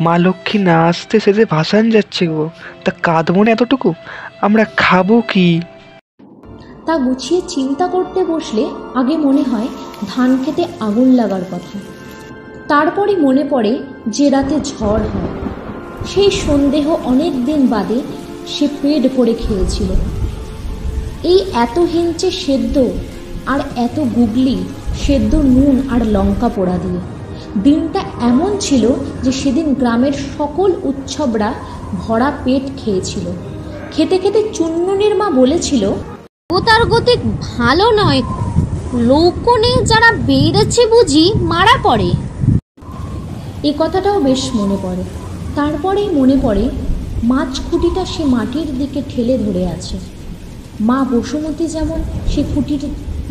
মা 0.00 0.14
লক্ষ্মী 0.18 0.58
না 0.58 0.76
আসতে 0.88 1.20
সেজে 1.20 1.44
ভাসান 1.44 1.90
যাচ্ছে 1.90 2.26
গো 2.26 2.50
তা 2.84 2.90
কাঁদবো 3.02 3.40
না 3.44 3.50
এতটুকু? 3.50 3.94
আমরা 4.40 4.64
খাব 4.76 5.08
কি? 5.28 5.60
তা 6.86 6.94
গুছিয়ে 6.98 7.40
চিন্তা 7.48 7.86
করতে 7.86 8.24
বসলে 8.24 8.64
আগে 8.94 9.16
মনে 9.16 9.42
হয় 9.42 9.68
ধান 10.06 10.30
খেতে 10.44 10.64
আগুন 10.80 11.08
লাগার 11.14 11.44
কথা। 11.52 11.76
তারপরে 12.68 13.16
মনে 13.16 13.44
পড়ে 13.50 13.72
যে 14.08 14.30
রাতে 14.30 14.56
ঝড় 14.60 15.04
হয়। 15.12 15.30
সেই 16.06 16.30
সন্দেহ 16.30 16.86
অনেক 17.04 17.32
দিন 17.44 17.66
বাদে 17.66 17.98
সে 18.46 18.68
পেট 18.82 19.02
ভরে 19.16 19.34
খেয়েছিল। 19.34 19.90
এই 21.22 21.38
এত 21.54 21.76
হিঞ্চে 21.78 22.30
সেদ্ধ 22.30 22.76
আর 23.46 23.60
এত 23.76 24.00
গুগলি 24.00 24.56
সেদ্ধ 25.06 25.34
নুন 25.34 25.88
আর 25.90 26.06
লঙ্কা 26.06 26.48
পোড়া 26.48 26.78
দিয়ে। 26.78 27.00
দিনটা 27.62 28.00
এমন 28.20 28.58
ছিল 28.58 28.92
যে 29.22 29.32
সেদিন 29.32 29.74
গ্রামের 29.74 30.12
সকল 30.12 30.72
উৎসবরা 30.82 31.54
ভরা 31.96 32.32
পেট 32.44 32.62
খেয়েছিল। 32.76 33.26
খেতে 33.92 34.18
খেতে 34.18 34.50
চুন্ননির 34.54 35.14
মা 35.14 35.30
বলেছিল 35.30 35.84
ও 36.52 36.60
তার 36.60 36.84
গতিক 36.86 37.18
ভালো 37.40 37.90
নয়। 37.90 38.22
লৌকনে 38.94 39.84
যারা 39.84 40.12
বেড়েছে 40.12 40.86
বুঝি 40.86 41.32
মারা 41.34 41.76
পড়ে। 41.82 42.12
এ 43.64 43.72
কথাটাও 43.78 44.20
বেশ 44.20 44.50
মনে 44.54 44.76
পড়ে। 44.82 45.04
তারপরেই 45.54 46.08
মনে 46.08 46.36
পড়ে 46.42 46.70
মাছ 47.22 47.60
খুঁটিটা 47.70 48.04
সে 48.04 48.24
মাটির 48.24 48.78
দিকে 48.78 49.02
ঠেলে 49.08 49.38
ধরে 49.38 49.66
আছে। 49.66 49.98
মা 50.80 51.04
বসুমতী 51.04 51.66
যেমন 51.66 52.02
সে 52.28 52.44
খুঁটিটি 52.54 52.88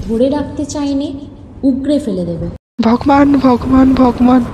ধরে 0.07 0.29
রাখতে 0.29 0.65
চাইনি 0.65 1.27
উগড়ে 1.63 1.99
ফেলে 1.99 2.25
দেবে। 2.25 2.49
ভগবান 2.81 3.37
ভগবান 3.37 3.93
ভগবান। 3.93 4.45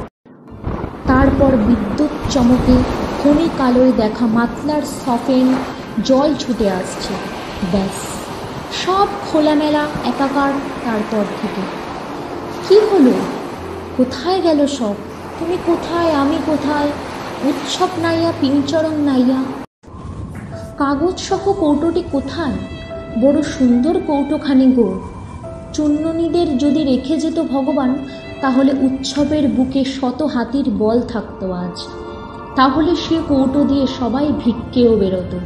তারপর 1.07 1.51
বিদ্যুৎ 1.57 2.33
চমকে 2.33 2.75
খনি 3.23 3.49
কালোয় 3.57 3.91
দেখা 3.91 4.25
মাতলার 4.25 4.81
সফেন 4.81 5.53
জল 6.03 6.33
ছুটে 6.39 6.69
আসছে। 6.69 7.13
ব্যাস 7.71 7.95
সব 8.85 9.07
খোলামেলা 9.31 9.87
একাকার 10.05 10.53
তারপর 10.85 11.23
থেকে। 11.41 11.61
কি 12.69 12.79
হলো? 12.79 13.13
কোথায় 13.97 14.41
গেল 14.41 14.67
সব? 14.67 14.95
তুমি 15.39 15.57
কোথায় 15.65 16.11
আমি 16.11 16.37
কোথায়? 16.45 16.89
উৎসব 17.43 17.87
নাইয়া 17.97 18.33
পিংচরণ 18.41 18.95
নাইয়া। 18.99 19.43
কাগজ 20.77 21.19
সহ 21.19 21.53
কৌটোটি 21.53 22.03
কোথায়? 22.11 22.53
বড় 23.21 23.43
সুন্দর 23.43 23.99
কৌটোখানি 24.07 24.71
গো। 24.71 25.14
চুন্ননীদের 25.75 26.57
যদি 26.57 26.83
রেখে 26.83 27.17
যেত 27.17 27.39
ভগবান, 27.39 28.09
তাহলে 28.41 28.71
উৎসবের 28.73 29.47
বুকে 29.47 29.85
শত 29.85 30.21
হাতির 30.21 30.65
বল 30.69 31.01
থাকতো 31.01 31.51
আজ। 31.51 31.87
তাহলে 32.55 32.95
সে 32.95 33.17
কৌটো 33.27 33.63
দিয়ে 33.63 33.87
সবাই 33.99 34.27
ভিক্ষেও 34.45 34.95
বেরোতো। 34.95 35.39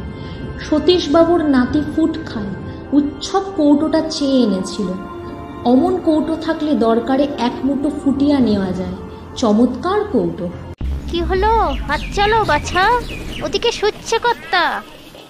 সতীশবাবুর 0.60 1.44
নাতি 1.44 1.82
ফুট 1.96 2.18
খায় 2.26 2.52
উৎসব 2.92 3.42
কৌটোটা 3.56 4.00
চেয়ে 4.10 4.42
এনেছিল। 4.42 4.86
অমন 5.64 5.96
কৌটো 5.96 6.36
থাকলে 6.36 6.74
দরকারে 6.74 7.26
এক 7.38 7.52
মুঠো 7.64 7.90
ফুটিয়া 8.04 8.38
নেওয়া 8.38 8.72
যায়। 8.72 8.96
চমৎকার 9.36 10.04
কৌটো। 10.04 10.48
কি 11.10 11.20
হলো? 11.20 11.52
হাত 11.88 12.00
চালো, 12.14 12.44
বাছা। 12.44 13.00
ওদিকে 13.42 13.72
সুচ্ছে 13.72 14.18
কর্তা। 14.18 14.82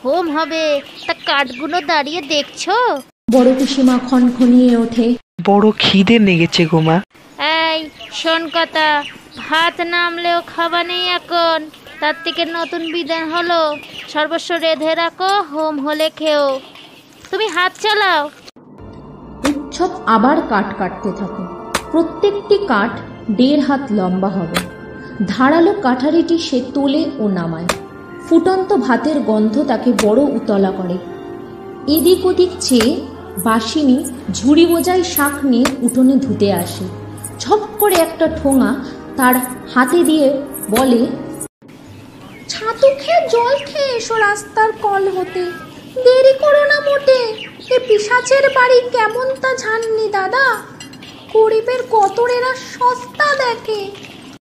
হোম 0.04 0.30
হবে। 0.30 0.80
তা 1.06 1.12
কাঠগুলো 1.12 1.80
দাঁড়িয়ে 1.80 2.22
দেখছ? 2.22 2.68
বড় 3.34 3.50
পিসিমা 3.58 3.96
খনখনিয়ে 4.08 4.70
ওঠে। 4.76 5.06
বড় 5.44 5.66
খিদে 5.78 6.16
লেগেছে 6.18 6.62
গো 6.66 6.78
মা। 6.80 6.96
এই 7.66 7.78
শোন 8.12 8.42
কথা 8.54 8.86
ভাত 9.38 9.76
নামলেও 9.94 10.38
খাবা 10.46 10.80
নেই 10.84 11.04
এখন। 11.18 11.58
তার 12.00 12.16
থেকে 12.24 12.42
নতুন 12.56 12.82
বিধান 12.92 13.24
হলো 13.34 13.60
সর্বস্ব 14.08 14.50
রেধে 14.54 14.92
রাখো 14.94 15.30
হোম 15.50 15.74
হলে 15.86 16.06
খেও। 16.16 16.46
তুমি 17.30 17.46
হাত 17.48 17.72
চালাও। 17.82 18.22
উৎসব 19.48 19.90
আবার 20.06 20.36
কাঠ 20.48 20.68
কাটতে 20.78 21.10
থাকে। 21.20 21.42
প্রত্যেকটি 21.92 22.56
কাঠ 22.68 22.92
দেড় 23.30 23.62
হাত 23.68 23.82
লম্বা 23.92 24.28
হবে। 24.28 24.58
ধারালো 25.26 25.72
কাঠারিটি 25.82 26.36
সে 26.38 26.58
তোলে 26.74 27.02
ও 27.18 27.24
নামায়। 27.28 27.68
ফুটন্ত 28.26 28.70
ভাতের 28.86 29.18
গন্ধ 29.20 29.54
তাকে 29.62 29.90
বড় 30.02 30.20
উতলা 30.38 30.70
করে। 30.70 30.96
এদিক 31.94 32.20
ওদিক 32.26 32.52
চেয়ে 32.60 32.90
বাসিনী 33.38 33.98
ঝুড়ি 34.32 34.64
বোঝাই 34.66 35.02
শাক 35.14 35.34
নিয়ে 35.44 35.68
উঠোনে 35.82 36.16
ধুতে 36.24 36.48
আসে। 36.62 36.84
ঝপ 37.42 37.62
করে 37.80 37.96
একটা 38.06 38.26
ঠোঙা 38.38 38.70
তার 39.18 39.34
হাতে 39.74 40.00
দিয়ে 40.04 40.28
বলে 40.70 41.00
ছাতু 42.48 42.88
খেয়ে 43.02 43.20
জল 43.34 43.56
খেয়ে 43.70 43.90
এসো 43.98 44.14
রাস্তার 44.26 44.70
কল 44.84 45.04
হতে। 45.16 45.44
দেরি 46.04 46.34
করো 46.42 46.62
না 46.70 46.78
মোটে 46.86 47.20
এ 47.74 47.76
পিসাচের 47.88 48.44
বাড়ি 48.56 48.78
কেমন 48.94 49.26
তা 49.42 49.50
জাননি 49.62 50.06
দাদা। 50.18 50.46
গরিবের 51.34 51.80
কতরেরা 51.90 52.52
সস্তা 52.72 53.28
দেখে। 53.42 53.80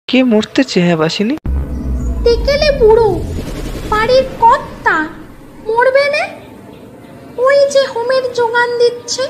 কে 0.09 0.19
মরতেছে 0.33 0.79
হ্যাঁ 0.81 0.99
বাসিনি? 1.03 1.35
তেকেলে 2.25 2.69
বুড়ো 2.81 3.11
বাড়ির 3.91 4.25
কর্তা। 4.41 4.97
মরবে 5.69 6.07
না? 6.15 6.23
ওই 7.47 7.59
যে 7.75 7.83
হোমের 7.93 8.25
যোগান 8.39 8.69
দিচ্ছে 8.81 9.25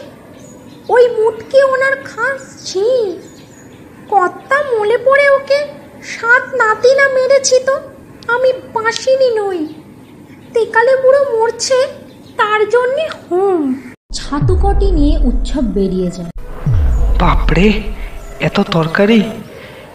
ওই 0.94 1.04
মুটকে 1.16 1.60
ওনার 1.72 1.94
খাস 2.10 2.40
ছি। 2.66 2.86
কর্তা 4.10 4.58
মলে 4.72 4.96
পড়ে 5.06 5.26
ওকে 5.30 5.58
সাত 6.14 6.44
নাতি 6.60 6.90
না 6.98 7.06
মেরেছি 7.16 7.56
তো 7.68 7.74
আমি 8.34 8.50
বাঁশিনি 8.74 9.28
নই। 9.40 9.60
তেকালে 10.54 10.94
বুড়ো 11.02 11.22
মরছে 11.34 11.78
তার 12.36 12.60
জন্যে 12.74 13.04
হোম। 13.20 13.60
ছাতুকটি 14.14 14.88
নিয়ে 14.90 15.14
উৎসব 15.28 15.64
বেরিয়ে 15.76 16.08
যায়। 16.10 16.30
বাপরে 17.20 17.66
এত 18.40 18.58
তরকারি 18.74 19.20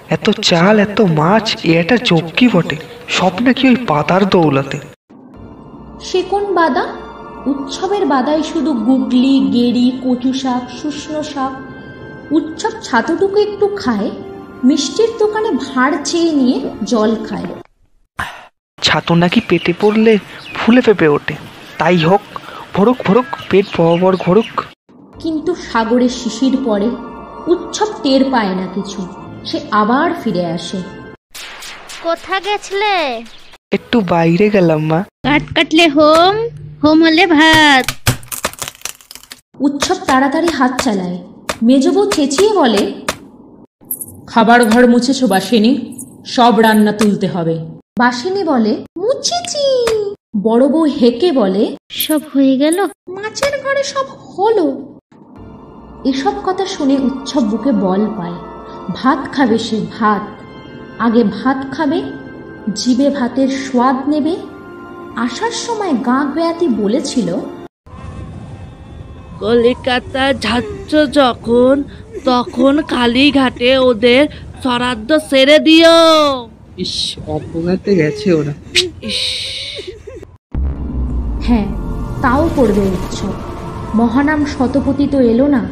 এত 0.09 0.27
চাল 0.41 0.75
এত 0.79 0.99
মাছ 1.19 1.45
এ 1.65 1.71
একটা 1.81 1.97
চক্কি 2.09 2.45
বটে 2.53 2.77
সব 3.07 3.33
নাকি 3.45 3.63
ওই 3.67 3.77
পাতার 3.89 4.21
দৌলাতে। 4.33 4.77
সে 6.07 6.19
কোন 6.31 6.43
বাদা? 6.53 6.83
উৎসবের 7.45 8.05
বাদায় 8.05 8.43
শুধু 8.43 8.73
গুগলি 8.73 9.39
গেরি 9.51 9.91
কচু 10.03 10.33
শাক 10.33 10.63
শুষ্ণ 10.81 11.21
শাক। 11.21 11.51
উৎসব 12.31 12.69
ছাতুটুকু 12.83 13.37
একটু 13.37 13.67
খায় 13.67 14.09
মিষ্টির 14.63 15.09
দোকানে 15.19 15.51
ভাঁড় 15.51 15.97
চেয়ে 16.03 16.31
নিয়ে 16.31 16.69
জল 16.83 17.25
খায়। 17.25 17.45
ছাতু 18.81 19.15
নাকি 19.15 19.41
পেটে 19.49 19.73
পড়লে 19.81 20.17
ফুলে 20.55 20.81
পেঁপে 20.81 21.07
ওঠে। 21.07 21.35
তাই 21.77 21.97
হোক 21.97 22.21
ভরুক 22.73 22.97
ভরুক 23.05 23.25
পেট 23.49 23.65
বরাবর 23.77 24.15
ঘরুক। 24.15 24.65
কিন্তু 25.19 25.55
সাগরের 25.55 26.09
শিশির 26.09 26.57
পরে 26.65 26.89
উৎসব 27.47 27.87
টের 28.03 28.23
পায় 28.31 28.55
না 28.55 28.67
কিছু 28.75 29.07
সে 29.45 29.59
আবার 29.71 30.13
ফিরে 30.23 30.45
আসে। 30.45 30.81
কোথা 32.03 32.39
গেছলে? 32.39 33.23
একটু 33.71 34.01
বাইরে 34.01 34.49
গেলাম 34.49 34.81
মা। 34.85 35.03
কাট 35.23 35.41
কাটলে 35.55 35.87
হোম? 35.87 36.35
হোম 36.83 36.99
হলে 37.03 37.25
ভাত। 37.27 37.85
উৎসব 39.59 39.97
তাড়াতাড়ি 40.05 40.47
হাত 40.47 40.73
চালায়। 40.83 41.17
মেজবউ 41.63 42.11
চেঁচিয়ে 42.11 42.51
বলে 42.53 42.83
খাবার 44.27 44.65
ঘর 44.65 44.87
মুছেছো 44.87 45.27
বাসিনী 45.27 45.71
সব 46.25 46.59
রান্না 46.59 46.91
তুলতে 46.91 47.27
হবে। 47.27 47.55
বাসিনী 47.99 48.43
বলে 48.43 48.73
মুছেছি। 48.97 49.65
বড় 50.43 50.67
বউ 50.67 50.83
হেকে 50.83 51.31
বলে 51.31 51.63
সব 51.89 52.21
হয়ে 52.33 52.57
গেল? 52.57 52.77
মাছের 53.09 53.53
ঘরে 53.63 53.83
সব 53.83 54.05
হলো। 54.31 54.65
এসব 56.05 56.33
কথা 56.43 56.65
শুনে 56.65 56.95
উৎসব 56.97 57.43
বুকে 57.43 57.71
বল 57.71 58.01
পায়। 58.17 58.37
ভাত 58.95 59.33
খাবে 59.33 59.57
সে 59.57 59.77
ভাত। 59.99 60.21
আগে 60.99 61.23
ভাত 61.23 61.59
খাবে 61.71 62.01
জিবে 62.75 63.09
ভাতের 63.09 63.47
স্বাদ 63.47 64.09
নেবে 64.09 64.35
আসার 65.15 65.51
সময় 65.51 65.93
গাঁ 66.05 66.25
বেয়াতি 66.25 66.67
বলেছিল 66.67 67.35
কলিকাতা 69.39 70.33
যাচ্ছ 70.33 70.95
যখন 71.13 71.83
তখন 72.25 72.81
কালীঘাটে 72.81 73.77
ওদের 73.77 74.27
শ্রাদ্ধ 74.63 75.17
সেরে 75.17 75.59
দিও। 75.59 75.89
ইস 76.77 77.15
গেছে 77.95 78.33
ওরা। 78.33 78.53
ইস। 79.01 79.21
হ্যাঁ 81.41 81.67
তাও 82.21 82.49
করবে 82.55 82.81
উৎসব। 82.81 83.33
মহানাম 83.95 84.45
শতপতি 84.45 85.07
তো 85.11 85.21
এলো 85.21 85.47
না। 85.47 85.69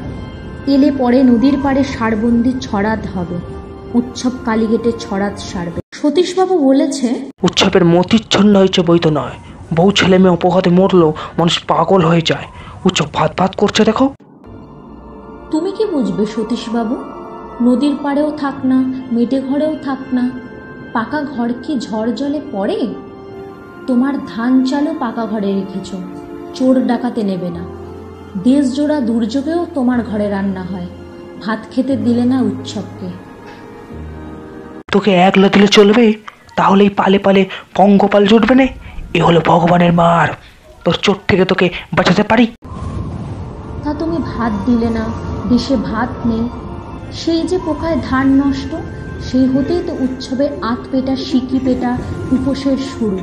এলে 0.68 0.92
পরে 0.92 1.24
নদীর 1.24 1.58
পাড়ে 1.64 1.84
সারবন্দি 1.84 2.54
ছড়াত 2.62 3.00
হবে। 3.16 3.36
উৎসব 3.94 4.32
কালীগেটে 4.46 4.92
ছড়াত 5.00 5.40
সারবে। 5.40 5.79
সতীশবাবু 6.00 6.56
বলেছে 6.68 7.08
উৎসবের 7.44 7.84
মতিচ্ছন্ন 7.86 8.54
হয়েছে 8.56 8.82
বই 8.82 9.00
তো 9.00 9.10
নয়। 9.10 9.36
বউ 9.76 9.92
ছেলে 9.92 10.18
মেয়ে 10.18 10.36
অপঘাতে 10.38 10.70
মরলো 10.70 11.08
মানুষ 11.38 11.56
পাগল 11.68 12.02
হয়ে 12.02 12.22
যায়। 12.22 12.48
উৎসব 12.86 13.08
ভাত 13.14 13.32
ভাত 13.40 13.52
করছে 13.56 13.82
দেখো। 13.84 14.06
তুমি 15.52 15.72
কি 15.72 15.84
বুঝবে 15.86 16.26
সতীশবাবু? 16.26 16.96
নদীর 17.62 17.96
পাড়েও 18.04 18.30
থাক 18.38 18.56
না 18.66 18.78
মেটে 19.12 19.42
ঘরেও 19.42 19.74
থাক 19.84 20.02
না 20.14 20.24
পাকা 20.94 21.20
ঘর 21.22 21.50
কি 21.64 21.80
ঝড় 21.80 22.12
জলে 22.12 22.40
পড়ে? 22.52 22.80
তোমার 23.88 24.14
ধান 24.28 24.52
চালও 24.66 24.94
পাকা 25.00 25.26
ঘরে 25.26 25.50
রেখেছ 25.54 25.90
চোর 26.54 26.76
ডাকাতে 26.88 27.22
নেবে 27.24 27.50
না। 27.50 27.64
দেশ 28.44 28.64
জোড়া 28.76 29.00
দুর্যোগেও 29.00 29.62
তোমার 29.74 30.00
ঘরে 30.04 30.30
রান্না 30.30 30.64
হয় 30.64 30.88
ভাত 31.44 31.60
খেতে 31.72 31.94
দিলে 31.96 32.26
না 32.26 32.38
উৎসবকে। 32.42 33.29
তোকে 34.92 35.12
একলা 35.14 35.50
দিলে 35.50 35.68
চলবে? 35.68 36.14
তাহলে 36.56 36.84
এই 36.84 36.90
পালে 36.90 37.20
পালে 37.20 37.46
পঙ্গপাল 37.76 38.28
জুটবে 38.28 38.56
না। 38.56 38.68
এ 39.14 39.22
হলো 39.22 39.42
ভগবানের 39.46 39.94
মার। 39.94 40.28
তোর 40.86 40.94
চোট 40.94 41.18
থেকে 41.28 41.46
তোকে 41.46 41.70
বাঁচাতে 41.94 42.24
পারি। 42.24 42.48
তা 43.84 43.94
তুমি 43.94 44.18
ভাত 44.18 44.52
দিলে 44.66 44.90
না 44.90 45.06
দেশে 45.50 45.76
ভাত 45.76 46.28
নেই। 46.28 46.50
সেই 47.14 47.42
যে 47.42 47.60
পোকায় 47.66 47.98
ধান 48.10 48.28
নষ্ট, 48.28 48.76
সেই 49.32 49.46
হতেই 49.46 49.84
তো 49.88 49.94
উৎসবের 50.00 50.50
আত 50.62 50.88
পেটা 50.92 51.16
সিকি 51.16 51.60
পেটা 51.66 51.98
উপোসের 52.32 52.78
শুরু। 52.78 53.20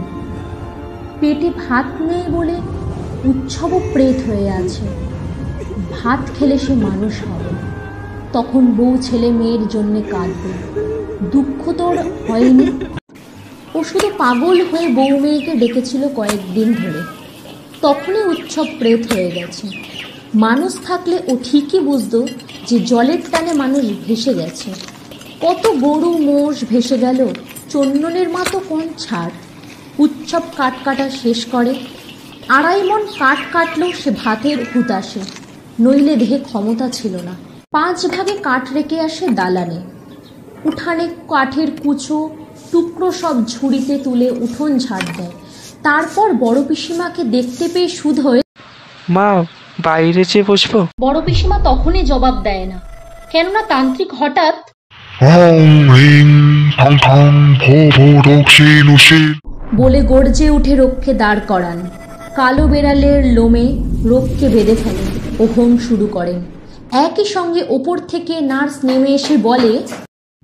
পেটে 1.21 1.51
ভাত 1.69 1.87
নেই 2.01 2.23
বলে 2.29 2.55
উৎসবও 3.25 3.81
প্রেত 3.93 4.17
হয়ে 4.29 4.51
আছে। 4.51 4.87
ভাত 6.03 6.21
খেলে 6.39 6.59
সে 6.59 6.75
মানুষ 6.75 7.13
হবে। 7.23 7.57
তখন 8.33 8.67
বউ 8.67 8.99
ছেলে 9.03 9.31
মেয়ের 9.31 9.69
জন্যে 9.69 10.03
কাঁদবে। 10.03 10.96
দুঃখ 11.23 11.73
তোর 11.73 11.99
হয়নি। 12.29 12.67
ও 13.75 13.85
শুধু 13.85 14.11
পাগল 14.19 14.65
হয়ে 14.65 14.89
বউ 14.89 15.21
মেয়েকে 15.21 15.55
ডেকেছিল 15.55 16.09
কয়েকদিন 16.17 16.73
ধরে। 16.73 17.03
তখনই 17.83 18.25
উৎসব 18.25 18.67
প্রেত 18.79 19.13
হয়ে 19.13 19.31
গেছে। 19.31 19.69
মানুষ 20.35 20.77
থাকলে 20.85 21.19
ও 21.27 21.37
ঠিকই 21.45 21.81
বুঝতো 21.81 22.27
যে 22.67 22.79
জলের 22.79 23.19
টানে 23.31 23.53
মানুষ 23.53 23.85
ভেসে 24.07 24.35
গেছে। 24.35 24.71
কত 25.41 25.69
গরু 25.69 26.19
মোষ 26.19 26.65
ভেসে 26.65 26.99
গেল, 26.99 27.29
চন্দনের 27.71 28.29
মা 28.29 28.45
তো 28.53 28.61
কোন 28.69 28.81
ছাড়? 28.99 29.31
উৎসব 29.99 30.43
কাঠ 30.57 30.75
কাটা 30.85 31.11
শেষ 31.11 31.45
করে, 31.45 31.75
আড়াই 32.49 32.83
মন 32.83 33.07
কাঠ 33.19 33.39
কাটলেও 33.53 33.93
সে 33.93 34.11
ভাতের 34.11 34.59
হুতাশে। 34.75 35.21
নইলে 35.81 36.17
দেহে 36.17 36.39
ক্ষমতা 36.39 36.89
ছিল 36.89 37.17
না। 37.17 37.35
পাঁচ 37.71 38.07
ভাগে 38.07 38.33
কাঠ 38.33 38.73
রেখে 38.73 39.01
আসে 39.01 39.29
দালানে। 39.29 39.96
উঠানে 40.69 41.05
কাঠের 41.29 41.69
কুচো 41.83 42.19
টুকরো 42.71 43.09
সব 43.13 43.37
ঝুড়িতে 43.53 43.95
তুলে 43.99 44.29
উঠোন 44.45 44.71
ঝাড় 44.79 45.09
দেয়। 45.19 45.35
তারপর 45.83 46.29
বড় 46.45 46.59
পিসিমাকে 46.69 47.23
দেখতে 47.37 47.65
পেয়ে 47.75 47.91
সুধোয় 47.99 48.41
মা 49.11 49.29
বাইরে 49.79 50.23
যে 50.33 50.41
বসবো? 50.43 50.79
বড় 51.01 51.19
পিসিমা 51.27 51.59
তখনই 51.65 52.03
জবাব 52.03 52.37
দেয় 52.43 52.67
না। 52.67 52.79
কেননা 53.33 53.63
তান্ত্রিক 53.63 54.11
হঠাৎ 54.21 54.57
বলে 59.75 60.01
গর্জে 60.03 60.47
উঠে 60.51 60.75
রক্ষে 60.77 61.13
দাঁড় 61.15 61.43
করান। 61.49 61.79
কালো 62.37 62.65
বেড়ালের 62.69 63.21
লোমে 63.37 63.67
রক্ষে 64.13 64.47
বেঁধে 64.49 64.77
ফেলেন 64.83 65.11
ও 65.41 65.43
হোম 65.55 65.71
শুরু 65.79 66.07
করেন। 66.07 66.41
একই 67.07 67.27
সঙ্গে 67.35 67.63
ওপর 67.69 67.97
থেকে 68.13 68.35
নার্স 68.51 68.77
নেমে 68.85 69.11
এসে 69.19 69.35
বলে 69.49 69.73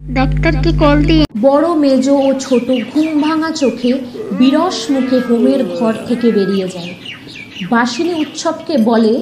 ডাক্তারকে 0.00 0.70
কল 0.82 0.98
দিয়ে? 1.10 1.24
বড় 1.46 1.68
মেজ 1.82 2.04
ও 2.26 2.28
ছোট 2.44 2.66
ঘুম 2.92 3.08
ভাঙা 3.24 3.50
চোখে 3.60 3.90
বিরস 4.38 4.78
মুখে 4.92 5.18
হোমের 5.26 5.60
ঘর 5.76 5.94
থেকে 6.08 6.28
বেরিয়ে 6.36 6.66
যায়। 6.74 6.92
বাসিনী 7.72 8.12
উৎসবকে 8.22 8.74
বলে 8.90 9.14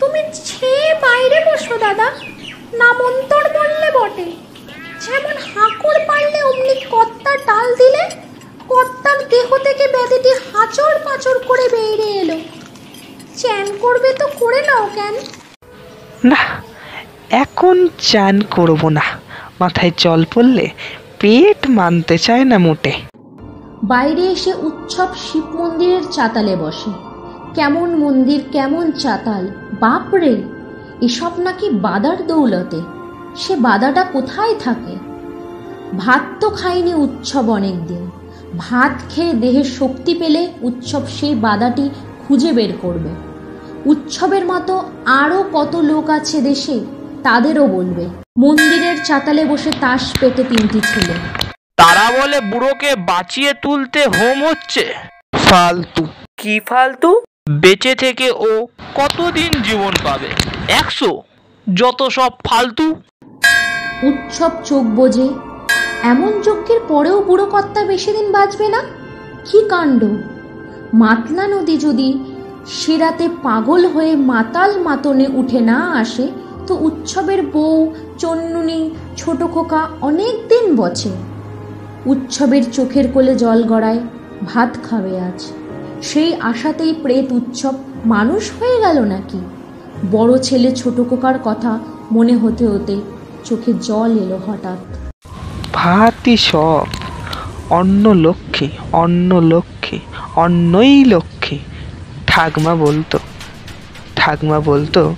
তুমি 0.00 0.20
ছে 0.48 0.72
বাইরে 1.04 1.38
বসো 1.48 1.74
দাদা 1.84 2.08
নামন্তর 2.80 3.44
বললে 3.58 3.88
বটে। 3.96 4.26
যেমন 5.04 5.36
হাঁকড় 5.50 6.00
পারলে 6.08 6.38
অমনি 6.50 6.74
কত্তার 6.92 7.38
ডাল 7.48 7.66
দিলে 7.80 8.04
কত্তার 8.72 9.18
দেহ 9.32 9.48
থেকে 9.66 9.84
ব্যাধিটি 9.94 10.30
হাঁচড় 10.48 10.96
পাঁচড় 11.06 11.38
করে 11.48 11.66
বেরিয়ে 11.74 12.16
এলো। 12.22 12.38
চ্যান 13.40 13.66
করবে 13.84 14.10
তো 14.20 14.26
করে 14.40 14.60
নাও 14.68 14.86
কেন? 14.96 15.14
না 16.30 16.40
এখন 17.44 17.76
চান 18.10 18.36
করব 18.56 18.82
না। 18.98 19.04
মাথায় 19.60 19.92
জল 19.96 20.24
পড়লে 20.34 20.70
পেট 21.20 21.70
মানতে 21.70 22.18
চায় 22.18 22.44
না 22.44 22.58
মোটে। 22.58 22.92
বাইরে 23.82 24.24
এসে 24.26 24.52
উৎসব 24.62 25.08
শিব 25.16 25.46
মন্দিরের 25.54 26.04
চাতালে 26.12 26.56
বসে। 26.56 26.90
কেমন 27.54 27.88
মন্দির, 27.94 28.40
কেমন 28.52 28.90
চাতাল 28.90 29.48
বাপরে 29.80 30.42
এসব 31.00 31.32
নাকি 31.38 31.70
বাদার 31.70 32.26
দৌলতে। 32.26 32.80
সে 33.36 33.56
বাদাটা 33.56 34.04
কোথায় 34.04 34.54
থাকে? 34.64 34.94
ভাত 35.98 36.22
তো 36.40 36.50
খায়নি 36.50 36.94
উৎসব 36.94 37.50
অনেক 37.50 37.86
দিন 37.86 38.10
ভাত 38.58 38.92
খেয়ে 39.10 39.32
দেহে 39.32 39.64
শক্তি 39.64 40.14
পেলে 40.14 40.48
উৎসব 40.62 41.02
সেই 41.20 41.34
বাদাটি 41.34 41.90
খুঁজে 42.22 42.52
বের 42.52 42.72
করবে। 42.82 43.08
উৎসবের 43.86 44.44
মতো 44.46 44.74
আরও 45.04 45.44
কত 45.52 45.76
লোক 45.76 46.10
আছে 46.10 46.40
দেশে? 46.40 46.80
তাদেরও 47.24 47.66
বলবে 47.66 48.04
মন্দিরের 48.38 49.04
চাতালে 49.04 49.44
বসে 49.44 49.70
তাস 49.80 50.02
পেতে 50.20 50.44
তিনটি 50.44 50.80
ছেলে। 50.80 51.14
তারা 51.76 52.06
বলে 52.20 52.40
বুড়োকে 52.40 52.96
বাঁচিয়ে 52.96 53.52
তুলতে 53.62 54.00
হোম 54.06 54.44
হচ্ছে। 54.44 54.94
ফালতু। 55.38 56.06
কি 56.36 56.60
ফালতু? 56.60 57.22
বেঁচে 57.50 57.94
থেকে 57.94 58.30
ও 58.30 58.66
কতদিন 58.94 59.62
জীবন 59.62 59.92
পাবে? 60.04 60.28
একশো? 60.72 61.22
যত 61.74 62.08
সব 62.08 62.30
ফালতু। 62.44 62.86
উৎসব 64.02 64.50
চোখ 64.64 64.82
বোঝে 64.82 65.28
এমন 66.02 66.40
যজ্ঞের 66.40 66.80
পরেও 66.88 67.22
বুড়ো 67.22 67.46
কর্তা 67.46 67.84
বেশি 67.84 68.12
দিন 68.12 68.32
বাঁচবে 68.32 68.68
না? 68.68 68.80
কি 69.44 69.68
কাণ্ড? 69.68 70.04
মাতলা 70.94 71.46
নদী 71.46 71.76
যদি 71.76 72.24
সে 72.66 72.98
রাতে 72.98 73.28
পাগল 73.42 73.86
হয়ে 73.86 74.16
মাতাল 74.16 74.82
মাতনে 74.82 75.26
উঠে 75.34 75.60
না 75.60 75.78
আসে 75.90 76.43
তো 76.66 76.74
উৎসবের 76.74 77.40
বউ 77.46 77.94
চন্নুনি 78.18 78.90
ছোট 79.16 79.42
খোকা 79.42 79.88
অনেক 80.00 80.34
দিন 80.48 80.76
বচে। 80.76 81.10
উৎসবের 82.06 82.64
চোখের 82.72 83.06
কোলে 83.12 83.34
জল 83.34 83.62
গড়ায়, 83.62 84.00
ভাত 84.46 84.76
খাবে 84.90 85.20
আজ। 85.20 85.40
সেই 86.02 86.34
আশাতেই 86.40 86.94
প্রেত 87.02 87.32
উৎসব 87.32 87.74
মানুষ 88.04 88.50
হয়ে 88.60 88.78
গেল 88.80 88.98
নাকি? 89.04 89.40
বড় 90.12 90.38
ছেলে 90.38 90.70
ছোট 90.76 91.00
খোকার 91.08 91.34
কথা 91.44 91.78
মনে 92.12 92.36
হতে 92.36 92.68
হতে 92.68 93.00
চোখে 93.44 93.72
জল 93.82 94.10
এলো 94.18 94.38
হঠাৎ। 94.46 94.78
ভাতই 95.72 96.36
সব 96.36 96.86
অন্য 97.70 98.08
লক্ষ্মী 98.08 98.68
অন্য 98.92 99.34
লক্ষ্মী 99.34 99.98
অন্যই 100.36 101.04
লক্ষ্মী 101.04 101.58
ঠাকমা 102.26 102.74
বলতো 102.74 103.18
ঠাকমা 104.16 104.60
বলতো 104.60 105.14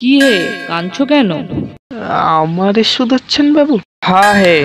কি 0.00 0.12
হে 0.20 0.36
কাঁদছো 0.68 1.02
কেন? 1.06 1.30
আমারে 2.36 2.82
শুধোচ্ছেন 2.84 3.46
বাবু। 3.54 3.74
হা 4.04 4.26
হে 4.32 4.56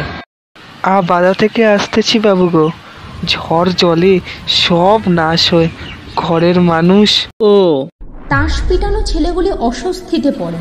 আ 0.84 0.95
বাধা 1.02 1.34
থেকে 1.34 1.62
আসতেছি 1.65 2.19
বাবু 2.19 2.45
গো। 2.50 2.65
ঝড় 3.28 3.69
জলে 3.78 4.13
সব 4.47 5.00
নাশ 5.10 5.54
হয় 5.54 5.69
ঘরের 6.15 6.58
মানুষ। 6.62 7.10
ও। 7.43 7.56
তাস 8.30 8.54
পিটানো 8.69 9.00
ছেলেগুলি 9.04 9.52
অস্বস্তিতে 9.52 10.32
পড়ে। 10.32 10.60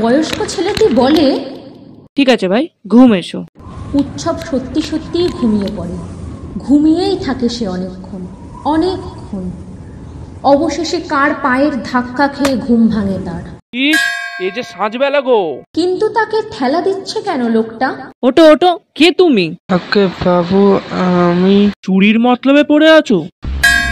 বয়স্ক 0.00 0.38
ছেলেটি 0.48 0.84
বলে 0.94 1.26
ঠিক 2.16 2.28
আছে 2.28 2.48
ভাই 2.48 2.64
ঘুম 2.88 3.10
এসো। 3.14 3.40
উৎসব 3.94 4.36
সত্যি 4.50 4.80
সত্যিই 4.82 5.28
ঘুমিয়ে 5.28 5.70
পড়ে। 5.76 5.96
ঘুমিয়েই 6.58 7.16
থাকে 7.16 7.48
সে 7.48 7.64
অনেকক্ষণ 7.68 8.22
অনেকক্ষণ। 8.64 9.44
অবশেষে 10.44 11.00
কার 11.00 11.34
পায়ের 11.42 11.82
ধাক্কা 11.84 12.28
খেয়ে 12.28 12.56
ঘুম 12.56 12.88
ভাঙে 12.88 13.18
তার? 13.24 13.44
ইস 13.74 14.00
এই 14.40 14.50
যে 14.50 14.62
সাঁঝবেলা 14.62 15.20
গো। 15.20 15.62
কিন্তু 15.74 16.08
তাকে 16.08 16.38
ঠেলা 16.52 16.80
দিচ্ছে 16.80 17.20
কেন 17.20 17.48
লোকটা? 17.48 17.88
ওটো 18.22 18.42
ওটো 18.52 18.78
কে 18.94 19.12
তুমি? 19.12 19.56
ওকে 19.72 20.06
বাবু 20.24 20.78
আমি 21.28 21.70
চুরির 21.82 22.18
মতলবে 22.20 22.64
পড়ে 22.64 22.88
আছো? 22.90 23.18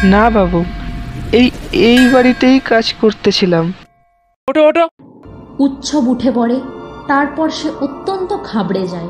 না 0.05 0.31
বাবু 0.31 0.65
এই 1.33 1.51
এই 1.73 2.09
বাড়িতেই 2.13 2.61
কাজ 2.61 2.95
করতেছিলাম। 3.01 3.73
ওটো 4.49 4.63
ওটো 4.69 4.85
উৎসব 5.59 6.09
উঠে 6.09 6.31
পড়ে 6.31 6.61
তারপর 7.09 7.51
সে 7.51 7.69
অত্যন্ত 7.81 8.37
খাবড়ে 8.45 8.87
যায়। 8.87 9.09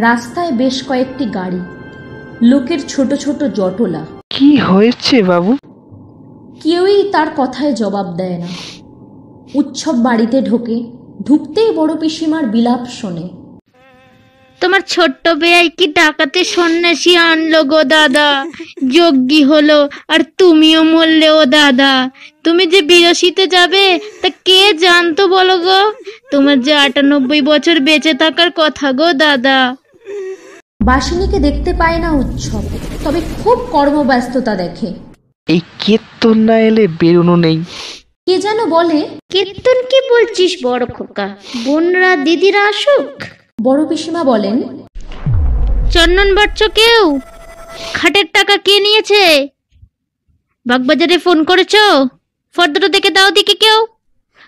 রাস্তায় 0.00 0.52
বেশ 0.52 0.82
কয়েকটি 0.88 1.24
গাড়ি 1.24 1.60
লোকের 2.42 2.80
ছোট 2.88 3.14
ছোট 3.14 3.40
জটলা। 3.58 4.06
কি 4.30 4.56
হয়েছে 4.56 5.22
বাবু? 5.22 5.56
কেউই 6.62 6.98
তার 7.14 7.28
কথায় 7.36 7.72
জবাব 7.72 8.06
দেয় 8.20 8.38
না। 8.42 8.48
উৎসব 9.54 9.94
বাড়িতে 10.06 10.38
ঢোকে 10.40 10.76
ঢুকতেই 11.26 11.70
বড় 11.78 11.92
পিসিমার 12.00 12.44
বিলাপ 12.54 12.82
শোনে। 12.98 13.26
তোমার 14.60 14.82
ছোট্ট 14.94 15.24
বেয়াই 15.42 15.68
কি 15.78 15.86
ডাকাতে 15.98 16.40
সন্ন্যাসী 16.54 17.12
আনলো 17.28 17.60
গো 17.64 17.80
দাদা? 17.94 18.28
যজ্ঞী 18.96 19.42
হলো 19.44 19.78
আর 20.08 20.20
তুমিও 20.38 20.80
মরলে 20.92 21.28
ও 21.30 21.42
দাদা। 21.58 21.92
তুমি 22.44 22.64
যে 22.72 22.80
বিরসিতে 22.90 23.44
যাবে 23.46 23.84
তা 24.22 24.28
কে 24.46 24.60
জানতো 24.84 25.22
বলো 25.36 25.56
গো? 25.66 25.80
তোমার 26.32 26.56
যে 26.66 26.72
আটানব্বই 26.84 27.40
বছর 27.50 27.76
বেঁচে 27.80 28.12
থাকার 28.22 28.50
কথা 28.60 28.88
গো 28.92 29.08
দাদা। 29.24 29.58
বাসিনীকে 30.88 31.38
দেখতে 31.46 31.70
পায় 31.80 31.98
না 32.04 32.08
উৎসব 32.22 32.64
তবে 33.04 33.20
খুব 33.42 33.58
কর্মব্যস্ততা 33.74 34.54
দেখে। 34.62 34.88
এই 35.48 35.60
কীর্তন 35.82 36.36
না 36.48 36.56
এলে 36.68 36.84
বেরোনো 37.00 37.34
নেই। 37.44 37.58
কে 38.26 38.34
যেন 38.38 38.58
বলে 38.66 38.98
কীর্তন 39.32 39.78
কি 39.90 39.98
বলছিস 40.12 40.52
বড় 40.66 40.84
খোকা? 40.96 41.26
বোনরা 41.64 42.12
দিদিরা 42.16 42.62
আসুক। 42.70 43.10
বড় 43.62 43.80
পিসিমা 43.88 44.22
বলেন 44.24 44.56
চন্দন 45.92 46.28
বাড়ছ 46.34 46.60
কেউ? 46.80 47.02
খাটের 47.94 48.26
টাকা 48.32 48.54
কে 48.56 48.74
নিয়েছে? 48.80 49.22
বাগবাজারে 50.66 51.16
ফোন 51.18 51.38
করেছ? 51.44 51.74
ফর্দটা 52.54 52.88
দেখে 52.88 53.10
দাও 53.10 53.30
দিকে 53.30 53.54
কেউ। 53.64 53.78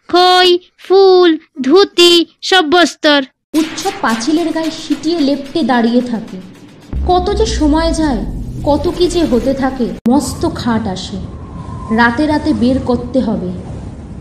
খই 0.08 0.48
ফুল 0.84 1.30
ধুতি 1.60 2.12
সব 2.42 2.64
বস্তর। 2.76 3.20
উৎসব 3.54 3.94
পাঁচিলের 4.00 4.48
গায়ে 4.52 4.72
সিটিয়ে 4.82 5.18
লেপটে 5.20 5.60
দাঁড়িয়ে 5.62 6.02
থাকে। 6.10 6.36
কত 7.06 7.26
যে 7.38 7.46
সময় 7.58 7.90
যায় 7.92 8.22
কত 8.64 8.92
কি 8.98 9.08
যে 9.08 9.24
হতে 9.24 9.54
থাকে, 9.54 9.86
মস্ত 10.08 10.48
খাট 10.54 10.86
আসে। 10.86 11.16
রাতে 11.90 12.26
রাতে 12.26 12.52
বের 12.52 12.78
করতে 12.78 13.20
হবে। 13.20 13.50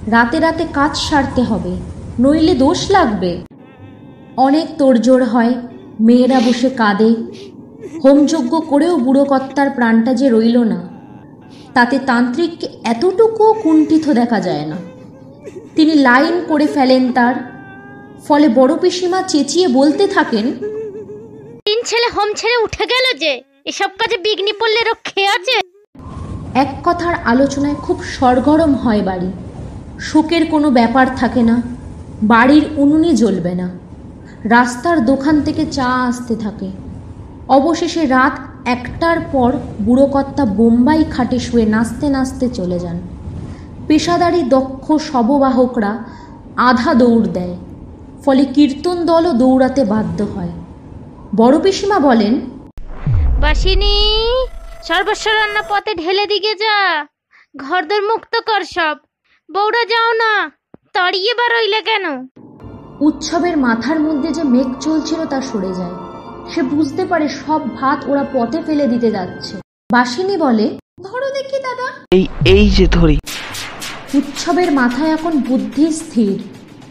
রাতে 0.08 0.40
রাতে 0.40 0.66
কাজ 0.74 0.98
সারতে 0.98 1.42
হবে। 1.42 1.72
নইলে 2.20 2.54
দোষ 2.54 2.92
লাগবে। 2.92 3.44
অনেক 4.38 4.68
তোড়জোড় 4.78 5.26
হয়, 5.26 5.54
মেয়েরা 6.00 6.40
বসে 6.40 6.70
কাঁদে। 6.70 7.16
হোমযজ্ঞ 8.04 8.60
করেও 8.60 8.98
বুড়ো 8.98 9.26
কর্তার 9.26 9.70
প্রাণটা 9.70 10.14
যে 10.14 10.30
রইল 10.30 10.58
না। 10.58 10.90
তাতে 11.74 12.00
তান্ত্রিককে 12.00 12.68
এতটুকুও 12.84 13.54
কুণ্ঠিত 13.54 14.10
দেখা 14.10 14.40
যায় 14.40 14.66
না। 14.66 14.76
তিনি 15.76 15.94
লাইন 15.94 16.42
করে 16.48 16.68
ফেলেন 16.68 17.14
তার। 17.14 17.36
ফলে 18.28 18.50
বড় 18.50 18.78
পিসিমা 18.78 19.22
চেঁচিয়ে 19.22 19.68
বলতে 19.68 20.08
থাকেন, 20.08 20.52
তিন 21.66 21.82
ছেলে 21.86 22.08
হোম 22.18 22.34
ছেড়ে 22.34 22.58
উঠে 22.58 22.86
গেল 22.86 23.18
যে। 23.18 23.47
এসব 23.72 23.92
কাজে 24.00 24.18
বিঘ্নি 24.26 24.54
পড়লে 24.60 24.82
রক্ষে 24.90 25.24
আছে? 25.36 25.56
এক 26.64 26.72
কথার 26.86 27.16
আলোচনায় 27.32 27.78
খুব 27.86 27.98
সরগরম 28.16 28.72
হয় 28.84 29.04
বাড়ি। 29.10 29.30
শোকের 30.00 30.44
কোনো 30.54 30.68
ব্যাপার 30.70 31.08
থাকে 31.16 31.42
না, 31.50 31.56
বাড়ির 32.34 32.66
উনুনে 32.78 33.12
জ্বলবে 33.22 33.54
না। 33.62 33.68
রাস্তার 34.56 34.98
দোকান 35.06 35.36
থেকে 35.46 35.64
চা 35.78 35.90
আসতে 36.10 36.34
থাকে। 36.36 36.70
অবশেষে 37.58 38.04
রাত 38.16 38.36
একটার 38.76 39.20
পর 39.34 39.52
বুড়োকর্তা 39.86 40.44
বোম্বাই 40.58 41.02
খাটে 41.14 41.38
শুয়ে 41.40 41.66
নাচতে 41.66 42.08
নাচতে 42.16 42.46
চলে 42.50 42.78
যান। 42.80 42.98
পেশাদারি 43.88 44.42
দক্ষ 44.56 44.86
শববাহকরা 45.10 45.92
আধা 46.70 46.92
দৌড় 47.02 47.28
দেয়, 47.38 47.56
ফলে 48.24 48.44
কীর্তন 48.56 48.98
দলও 49.10 49.32
দৌড়াতে 49.42 49.82
বাধ্য 49.94 50.20
হয়। 50.36 50.54
বড় 51.36 51.56
পিসিমা 51.64 52.00
বলেন 52.10 52.34
বাসিনী 53.44 53.96
সর্বস্ব 54.88 55.26
রান্না 55.30 55.62
পথে 55.70 55.92
ঢেলে 55.96 56.26
দিকে 56.26 56.52
যা। 56.56 56.78
ঘরদর 57.58 58.02
মুক্ত 58.12 58.34
কর 58.48 58.62
সব। 58.76 58.96
বউরা 59.50 59.84
যাও 59.86 60.12
না 60.14 60.34
তড়িয়ে 60.94 61.34
বা 61.34 61.46
রইলে 61.48 61.82
কেন? 61.82 62.06
উৎসবের 63.00 63.58
মাথার 63.58 64.00
মধ্যে 64.00 64.30
যে 64.32 64.44
মেঘ 64.44 64.70
চলছিল 64.82 65.26
তা 65.26 65.42
সরে 65.42 65.72
যায়। 65.74 65.96
সে 66.52 66.62
বুঝতে 66.62 67.06
পারে 67.06 67.28
সব 67.30 67.62
ভাত 67.76 68.00
ওরা 68.10 68.24
পথে 68.34 68.60
ফেলে 68.68 68.88
দিতে 68.88 69.12
যাচ্ছে। 69.12 69.54
বাসিনী 69.94 70.38
বলে 70.38 70.66
ধরো 71.04 71.30
দেখি 71.30 71.58
দাদা। 71.60 71.88
এই 72.12 72.26
এই 72.46 72.70
যে 72.70 72.86
ধরি। 72.88 73.18
উৎসবের 74.14 74.72
মাথায় 74.72 75.12
এখন 75.12 75.34
বুদ্ধি 75.40 75.92
স্থির। 75.92 76.38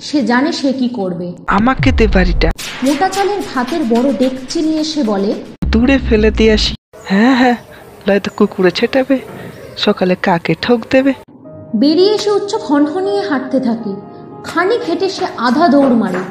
সে 0.00 0.22
জানে 0.22 0.52
সে 0.52 0.72
কি 0.72 0.88
করবে। 0.88 1.28
আমাকে 1.46 1.92
দে 1.92 2.06
বাড়িটা। 2.06 2.48
মোটা 2.82 3.08
চালের 3.08 3.40
ভাতের 3.54 3.82
বড় 3.84 4.12
ডেকচি 4.12 4.58
নিয়ে 4.60 4.84
সে 4.84 5.02
বলে 5.02 5.32
দূরে 5.72 5.96
ফেলে 5.98 6.30
দিয়ে 6.30 6.52
আসি। 6.52 6.74
হ্যাঁ 7.04 7.34
হ্যাঁ 7.36 7.56
নয়তো 8.06 8.30
কুকুরে 8.36 8.70
ছেটাবে 8.70 9.16
সকালে 9.76 10.14
কাকে 10.22 10.54
ঠোক 10.62 10.80
দেবে? 10.90 11.12
বেরিয়ে 11.76 12.14
এসে 12.14 12.30
উচ্চ 12.30 12.52
খনখনিয়ে 12.56 13.22
হাঁটতে 13.28 13.60
থাকে। 13.60 13.92
খানিক 14.44 14.82
হেঁটে 14.88 15.08
সে 15.08 15.26
আধা 15.36 15.68
দৌড় 15.68 15.94
মারে। 15.94 16.22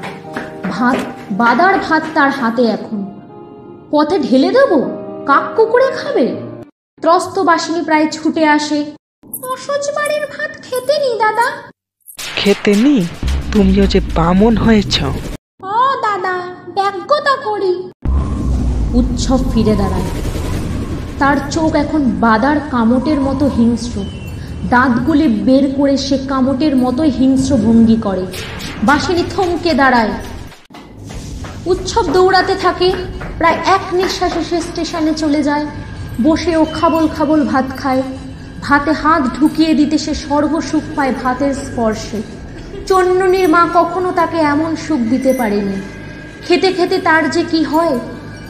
ভাত 0.72 0.98
বাদার 1.32 1.76
ভাত 1.80 2.04
তার 2.14 2.30
হাতে 2.30 2.64
এখন। 2.66 3.00
পথে 3.92 4.18
ঢেলে 4.20 4.50
দেব? 4.52 4.72
কাক 5.26 5.46
কুকুরে 5.56 5.90
খাবে? 5.92 6.26
ত্রস্ত 7.02 7.40
বাসিনী 7.40 7.82
প্রায় 7.84 8.08
ছুটে 8.12 8.44
আসে। 8.48 8.80
অসজ 9.44 9.84
বাড়ির 9.96 10.26
ভাত 10.38 10.52
খেতে 10.64 10.96
নি 11.00 11.12
দাদা? 11.20 11.48
খেতে 12.36 12.74
নি? 12.76 13.06
তুমিও 13.54 13.86
যে 13.88 14.00
বামন 14.16 14.58
হয়েছ। 14.58 14.96
ও 15.64 15.76
দাদা 16.02 16.36
ব্যজ্ঞতা 16.76 17.36
করি। 17.44 17.74
উৎসব 18.96 19.40
ফিরে 19.54 19.76
দাঁড়ায়। 19.76 20.10
তার 21.20 21.38
চোখ 21.52 21.76
এখন 21.76 22.02
বাদার 22.02 22.58
কামটের 22.72 23.20
মতো 23.22 23.50
হিংস্র। 23.58 24.04
দাঁতগুলি 24.70 25.28
বের 25.28 25.66
করে 25.78 25.98
সে 25.98 26.18
কামটের 26.18 26.76
মতোই 26.76 27.10
হিংস্র 27.10 27.58
ভঙ্গি 27.58 27.98
করে। 28.02 28.26
বাঁশিনি 28.84 29.24
থমকে 29.36 29.74
দাঁড়ায়। 29.74 30.10
উৎসব 31.66 32.12
দৌড়াতে 32.12 32.56
থাকে। 32.56 32.94
প্রায় 33.38 33.58
এক 33.66 33.94
নিঃশ্বাসে 33.94 34.44
সে 34.44 34.62
স্টেশনে 34.62 35.14
চলে 35.14 35.44
যায়। 35.44 35.66
বসে 36.24 36.56
ও 36.56 36.66
খাবল 36.74 37.08
খাবল 37.08 37.48
ভাত 37.48 37.66
খায়। 37.78 38.04
ভাতে 38.62 38.92
হাত 38.92 39.24
ঢুকিয়ে 39.40 39.74
দিতে 39.74 39.98
সে 39.98 40.14
সর্বসুখ 40.14 40.84
পায় 40.96 41.14
ভাতের 41.24 41.54
স্পর্শে। 41.54 42.22
চন্ননীর 42.88 43.50
মা 43.50 43.68
কখনো 43.74 44.12
তাকে 44.12 44.38
এমন 44.38 44.76
সুখ 44.76 45.00
দিতে 45.00 45.34
পারেনি। 45.34 45.82
খেতে 46.48 46.74
খেতে 46.74 46.98
তার 46.98 47.30
যে 47.30 47.44
কি 47.52 47.64
হয় 47.64 48.00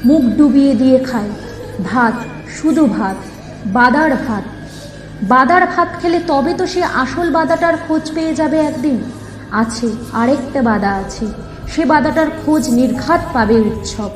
মুখ 0.06 0.22
ডুবিয়ে 0.22 0.74
দিয়ে 0.74 1.00
খায়। 1.00 1.30
ভাত, 1.86 2.14
শুধু 2.50 2.86
ভাত, 2.86 3.16
বাদার 3.66 4.16
ভাত। 4.16 4.44
বাদার 5.24 5.68
ভাত 5.68 6.02
খেলে 6.02 6.20
তবে 6.20 6.54
তো 6.54 6.68
সে 6.68 6.84
আসল 6.84 7.32
বাদাটার 7.32 7.78
খোঁজ 7.78 8.12
পেয়ে 8.16 8.36
যাবে 8.36 8.60
একদিন। 8.60 9.12
আছে, 9.52 9.90
আরেকটা 10.14 10.62
বাদা 10.62 10.92
আছে। 10.92 11.28
সে 11.68 11.86
বাদাটার 11.86 12.28
খোঁজ 12.46 12.70
নির্ঘাত 12.70 13.22
পাবে 13.34 13.56
উৎসব। 13.56 14.10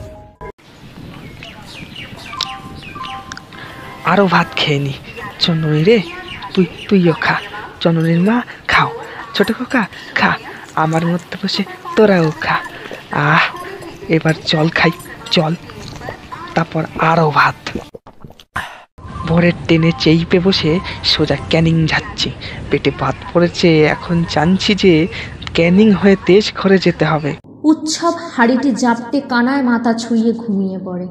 আরও 4.05 4.27
ভাত 4.27 4.47
খেয়ে 4.55 4.79
নি। 4.79 4.93
চন্দ্রনী 5.39 5.83
রে, 5.83 6.01
তুই, 6.53 6.65
তুইও 6.89 7.13
খা। 7.21 7.35
চন্দ্রনীর 7.79 8.19
মা, 8.19 8.41
খাও। 8.67 8.91
ছোট 9.33 9.51
খোকা, 9.51 9.87
খা। 10.15 10.35
আমার 10.75 11.05
মধ্যে 11.05 11.37
বসে 11.43 11.63
তোরাও 11.95 12.31
খা। 12.41 12.59
আহ, 13.11 13.57
এবার 14.09 14.33
জল 14.45 14.69
খাই, 14.69 14.91
জল। 15.31 15.55
তারপর 16.55 16.83
আরও 16.99 17.31
ভাত। 17.35 17.55
ভোরের 19.27 19.51
টেনে 19.67 19.91
চেইপে 19.99 20.39
বসে 20.39 20.79
সোজা 21.03 21.37
ক্যানিং 21.49 21.87
যাচ্ছি। 21.87 22.31
পেটে 22.71 22.91
ভাত 22.99 23.15
পড়েছে, 23.33 23.83
এখন 23.83 24.23
জানছি 24.29 24.75
যে 24.75 25.07
ক্যানিং 25.53 25.91
হয়ে 25.91 26.15
তেজ 26.25 26.53
ঘরে 26.57 26.77
যেতে 26.77 27.05
হবে। 27.05 27.35
উৎসব 27.63 28.13
হাড়িটি 28.35 28.71
জাপটে 28.71 29.21
কানায় 29.21 29.63
মাথা 29.63 29.93
ছুঁয়ে 29.93 30.33
ঘুমিয়ে 30.33 30.77
পড়ে। 30.85 31.07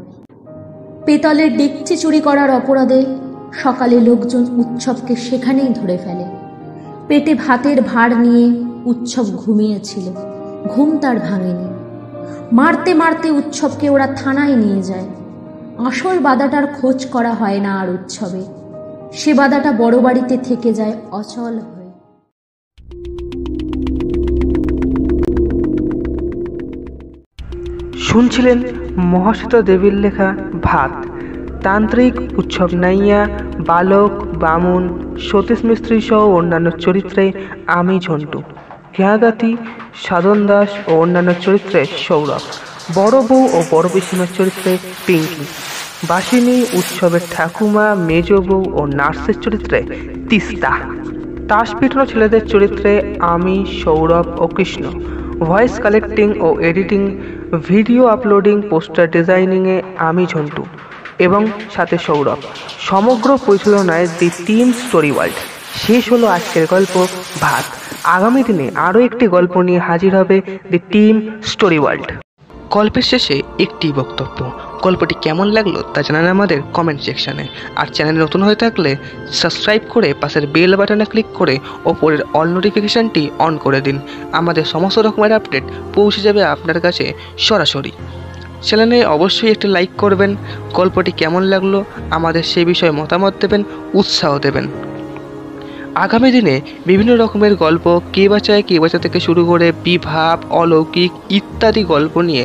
পেতলের 1.06 1.56
ডেকচি 1.56 1.96
চুরি 1.96 2.20
করার 2.20 2.50
অপরাধে 2.50 3.06
সকালে 3.62 4.00
লোকজন 4.00 4.44
উৎসবকে 4.62 5.16
সেখানেই 5.16 5.68
ধরে 5.68 5.98
ফেলে। 6.04 6.26
পেটে 7.08 7.34
ভাতের 7.34 7.82
ভার 7.82 8.20
নিয়ে 8.20 8.44
উৎসব 8.84 9.26
ঘুমিয়েছিল। 9.36 10.06
ঘুম 10.68 10.98
তার 10.98 11.16
ভাঙেনি। 11.18 11.68
মারতে 12.52 12.94
মারতে 12.94 13.30
উৎসবকে 13.30 13.88
ওরা 13.90 14.06
থানায় 14.06 14.56
নিয়ে 14.56 14.82
যায়। 14.82 15.08
আসল 15.86 16.18
বাদাটার 16.18 16.66
খোঁজ 16.66 17.06
করা 17.06 17.34
হয় 17.34 17.60
না 17.60 17.80
আর 17.80 17.90
উৎসবে। 17.90 18.44
সে 19.12 19.34
বাদাটা 19.34 19.72
বড় 19.72 19.98
বাড়িতে 19.98 20.38
থেকে 20.38 20.72
যায় 20.72 20.92
অচল 21.10 21.58
হয়ে। 21.58 21.90
শুনছিলেন 27.98 28.62
মহাশ্বেতা 28.96 29.62
দেবীর 29.62 29.94
লেখা 29.94 30.36
ভাত। 30.62 31.06
তান্ত্রিক 31.62 32.38
উৎসব 32.38 32.68
নাইয়া, 32.74 33.26
বালক, 33.66 34.10
বামুন, 34.10 35.16
সতীশ 35.18 35.64
মিস্ত্রি 35.64 36.00
সহ 36.00 36.28
অন্যান্য 36.28 36.70
চরিত্রে 36.70 37.32
আমি 37.66 38.00
ঝন্টু। 38.00 38.42
কেয়াগাতি 38.92 39.56
সাধন 39.94 40.46
দাস 40.46 40.68
ও 40.88 40.94
অন্যান্য 40.94 41.34
চরিত্রে 41.40 41.86
সৌরভ। 41.98 42.40
বড় 42.94 43.22
বউ 43.22 43.48
ও 43.56 43.62
বড় 43.70 43.88
পিসিমার 43.88 44.26
চরিত্রে 44.36 44.78
পিঙ্কি। 45.06 45.44
বাসিনী, 46.08 46.66
উৎসবের 46.72 47.20
ঠাকুমা, 47.30 47.94
মেজ 47.94 48.32
বউ 48.32 48.62
ও 48.72 48.86
নার্সের 48.86 49.40
চরিত্রে 49.40 49.82
তিস্তা। 50.30 50.72
তাস 51.48 51.68
ছেলেদের 52.08 52.46
চরিত্রে 52.46 53.16
আমি, 53.20 53.82
সৌরভ 53.84 54.40
ও 54.40 54.46
কৃষ্ণ। 54.46 54.84
ভয়েস 55.38 55.78
কালেক্টিং 55.80 56.40
ও 56.40 56.60
এডিটিং, 56.60 57.18
ভিডিও 57.68 58.06
আপলোডিং, 58.06 58.62
পোস্টার 58.70 59.10
ডিজাইনিংয়ে 59.10 59.82
আমি 59.98 60.26
ঝন্টু 60.26 60.66
এবং 61.18 61.46
সাথে 61.74 61.98
সৌরভ। 61.98 62.38
সমগ্র 62.78 63.38
পরিচালনায় 63.46 64.08
দি 64.20 64.30
টিম 64.46 64.72
স্টোরি 64.72 65.10
ওয়ার্ল্ড। 65.10 65.36
শেষ 65.86 66.12
হলো 66.12 66.26
আজকের 66.26 66.66
গল্প, 66.70 67.06
ভাত। 67.40 67.64
আগামী 68.04 68.42
দিনে 68.42 68.70
আরও 68.74 69.00
একটি 69.00 69.26
গল্প 69.26 69.62
নিয়ে 69.62 69.78
হাজির 69.78 70.16
হবে 70.16 70.40
দি 70.70 70.78
টিম 70.92 71.14
স্টোরি 71.42 71.78
ওয়ার্ল্ড। 71.78 72.27
গল্পের 72.70 73.02
শেষে 73.02 73.42
একটি 73.58 73.92
বক্তব্য। 73.92 74.38
গল্পটি 74.82 75.14
কেমন 75.22 75.46
লাগল 75.48 75.82
তা 75.94 76.02
জানান 76.02 76.26
আমাদের 76.26 76.58
কমেন্ট 76.72 77.00
সেকশনে 77.02 77.46
আর 77.76 77.86
চ্যানেলে 77.86 78.20
নতুন 78.20 78.42
হয়ে 78.42 78.54
থাকলে 78.54 78.96
সাবস্ক্রাইব 79.32 79.82
করে 79.88 80.14
পাশের 80.20 80.46
বেল 80.46 80.76
বাটনে 80.76 81.04
ক্লিক 81.04 81.26
করে 81.34 81.58
ওপরের 81.84 82.18
অল 82.34 82.48
নোটিফিকেশানটি 82.48 83.30
অন 83.38 83.56
করে 83.56 83.80
দিন। 83.80 84.00
আমাদের 84.32 84.64
সমস্ত 84.64 84.98
রকমের 84.98 85.32
আপডেট 85.32 85.64
পৌঁছে 85.94 86.20
যাবে 86.20 86.42
আপনার 86.44 86.80
কাছে 86.80 87.12
সরাসরি। 87.38 87.92
চ্যানেলে 88.62 89.06
অবশ্যই 89.06 89.50
একটি 89.50 89.66
লাইক 89.68 89.90
করবেন। 89.98 90.36
গল্পটি 90.74 91.12
কেমন 91.12 91.42
লাগল 91.42 91.84
আমাদের 92.10 92.42
সেই 92.42 92.64
বিষয়ে 92.64 92.90
মতামত 92.90 93.34
দেবেন, 93.40 93.64
উৎসাহ 93.94 94.38
দেবেন। 94.38 94.66
আগামী 96.04 96.28
দিনে 96.30 96.54
বিভিন্ন 96.86 97.12
রকমের 97.16 97.54
গল্প, 97.54 97.84
কে 98.12 98.24
বাঁচায়, 98.28 98.62
কে 98.62 98.76
বাঁচা 98.80 98.98
থেকে 98.98 99.18
শুরু 99.20 99.42
করে 99.46 99.66
বিভাব, 99.84 100.36
অলৌকিক 100.50 101.12
ইত্যাদি 101.30 101.82
গল্প 101.84 102.14
নিয়ে 102.20 102.44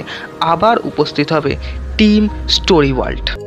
আবার 0.54 0.76
উপস্থিত 0.84 1.28
হবে 1.34 1.54
টিম 1.98 2.22
স্টোরি 2.50 2.92
ওয়ার্ল্ড। 2.94 3.42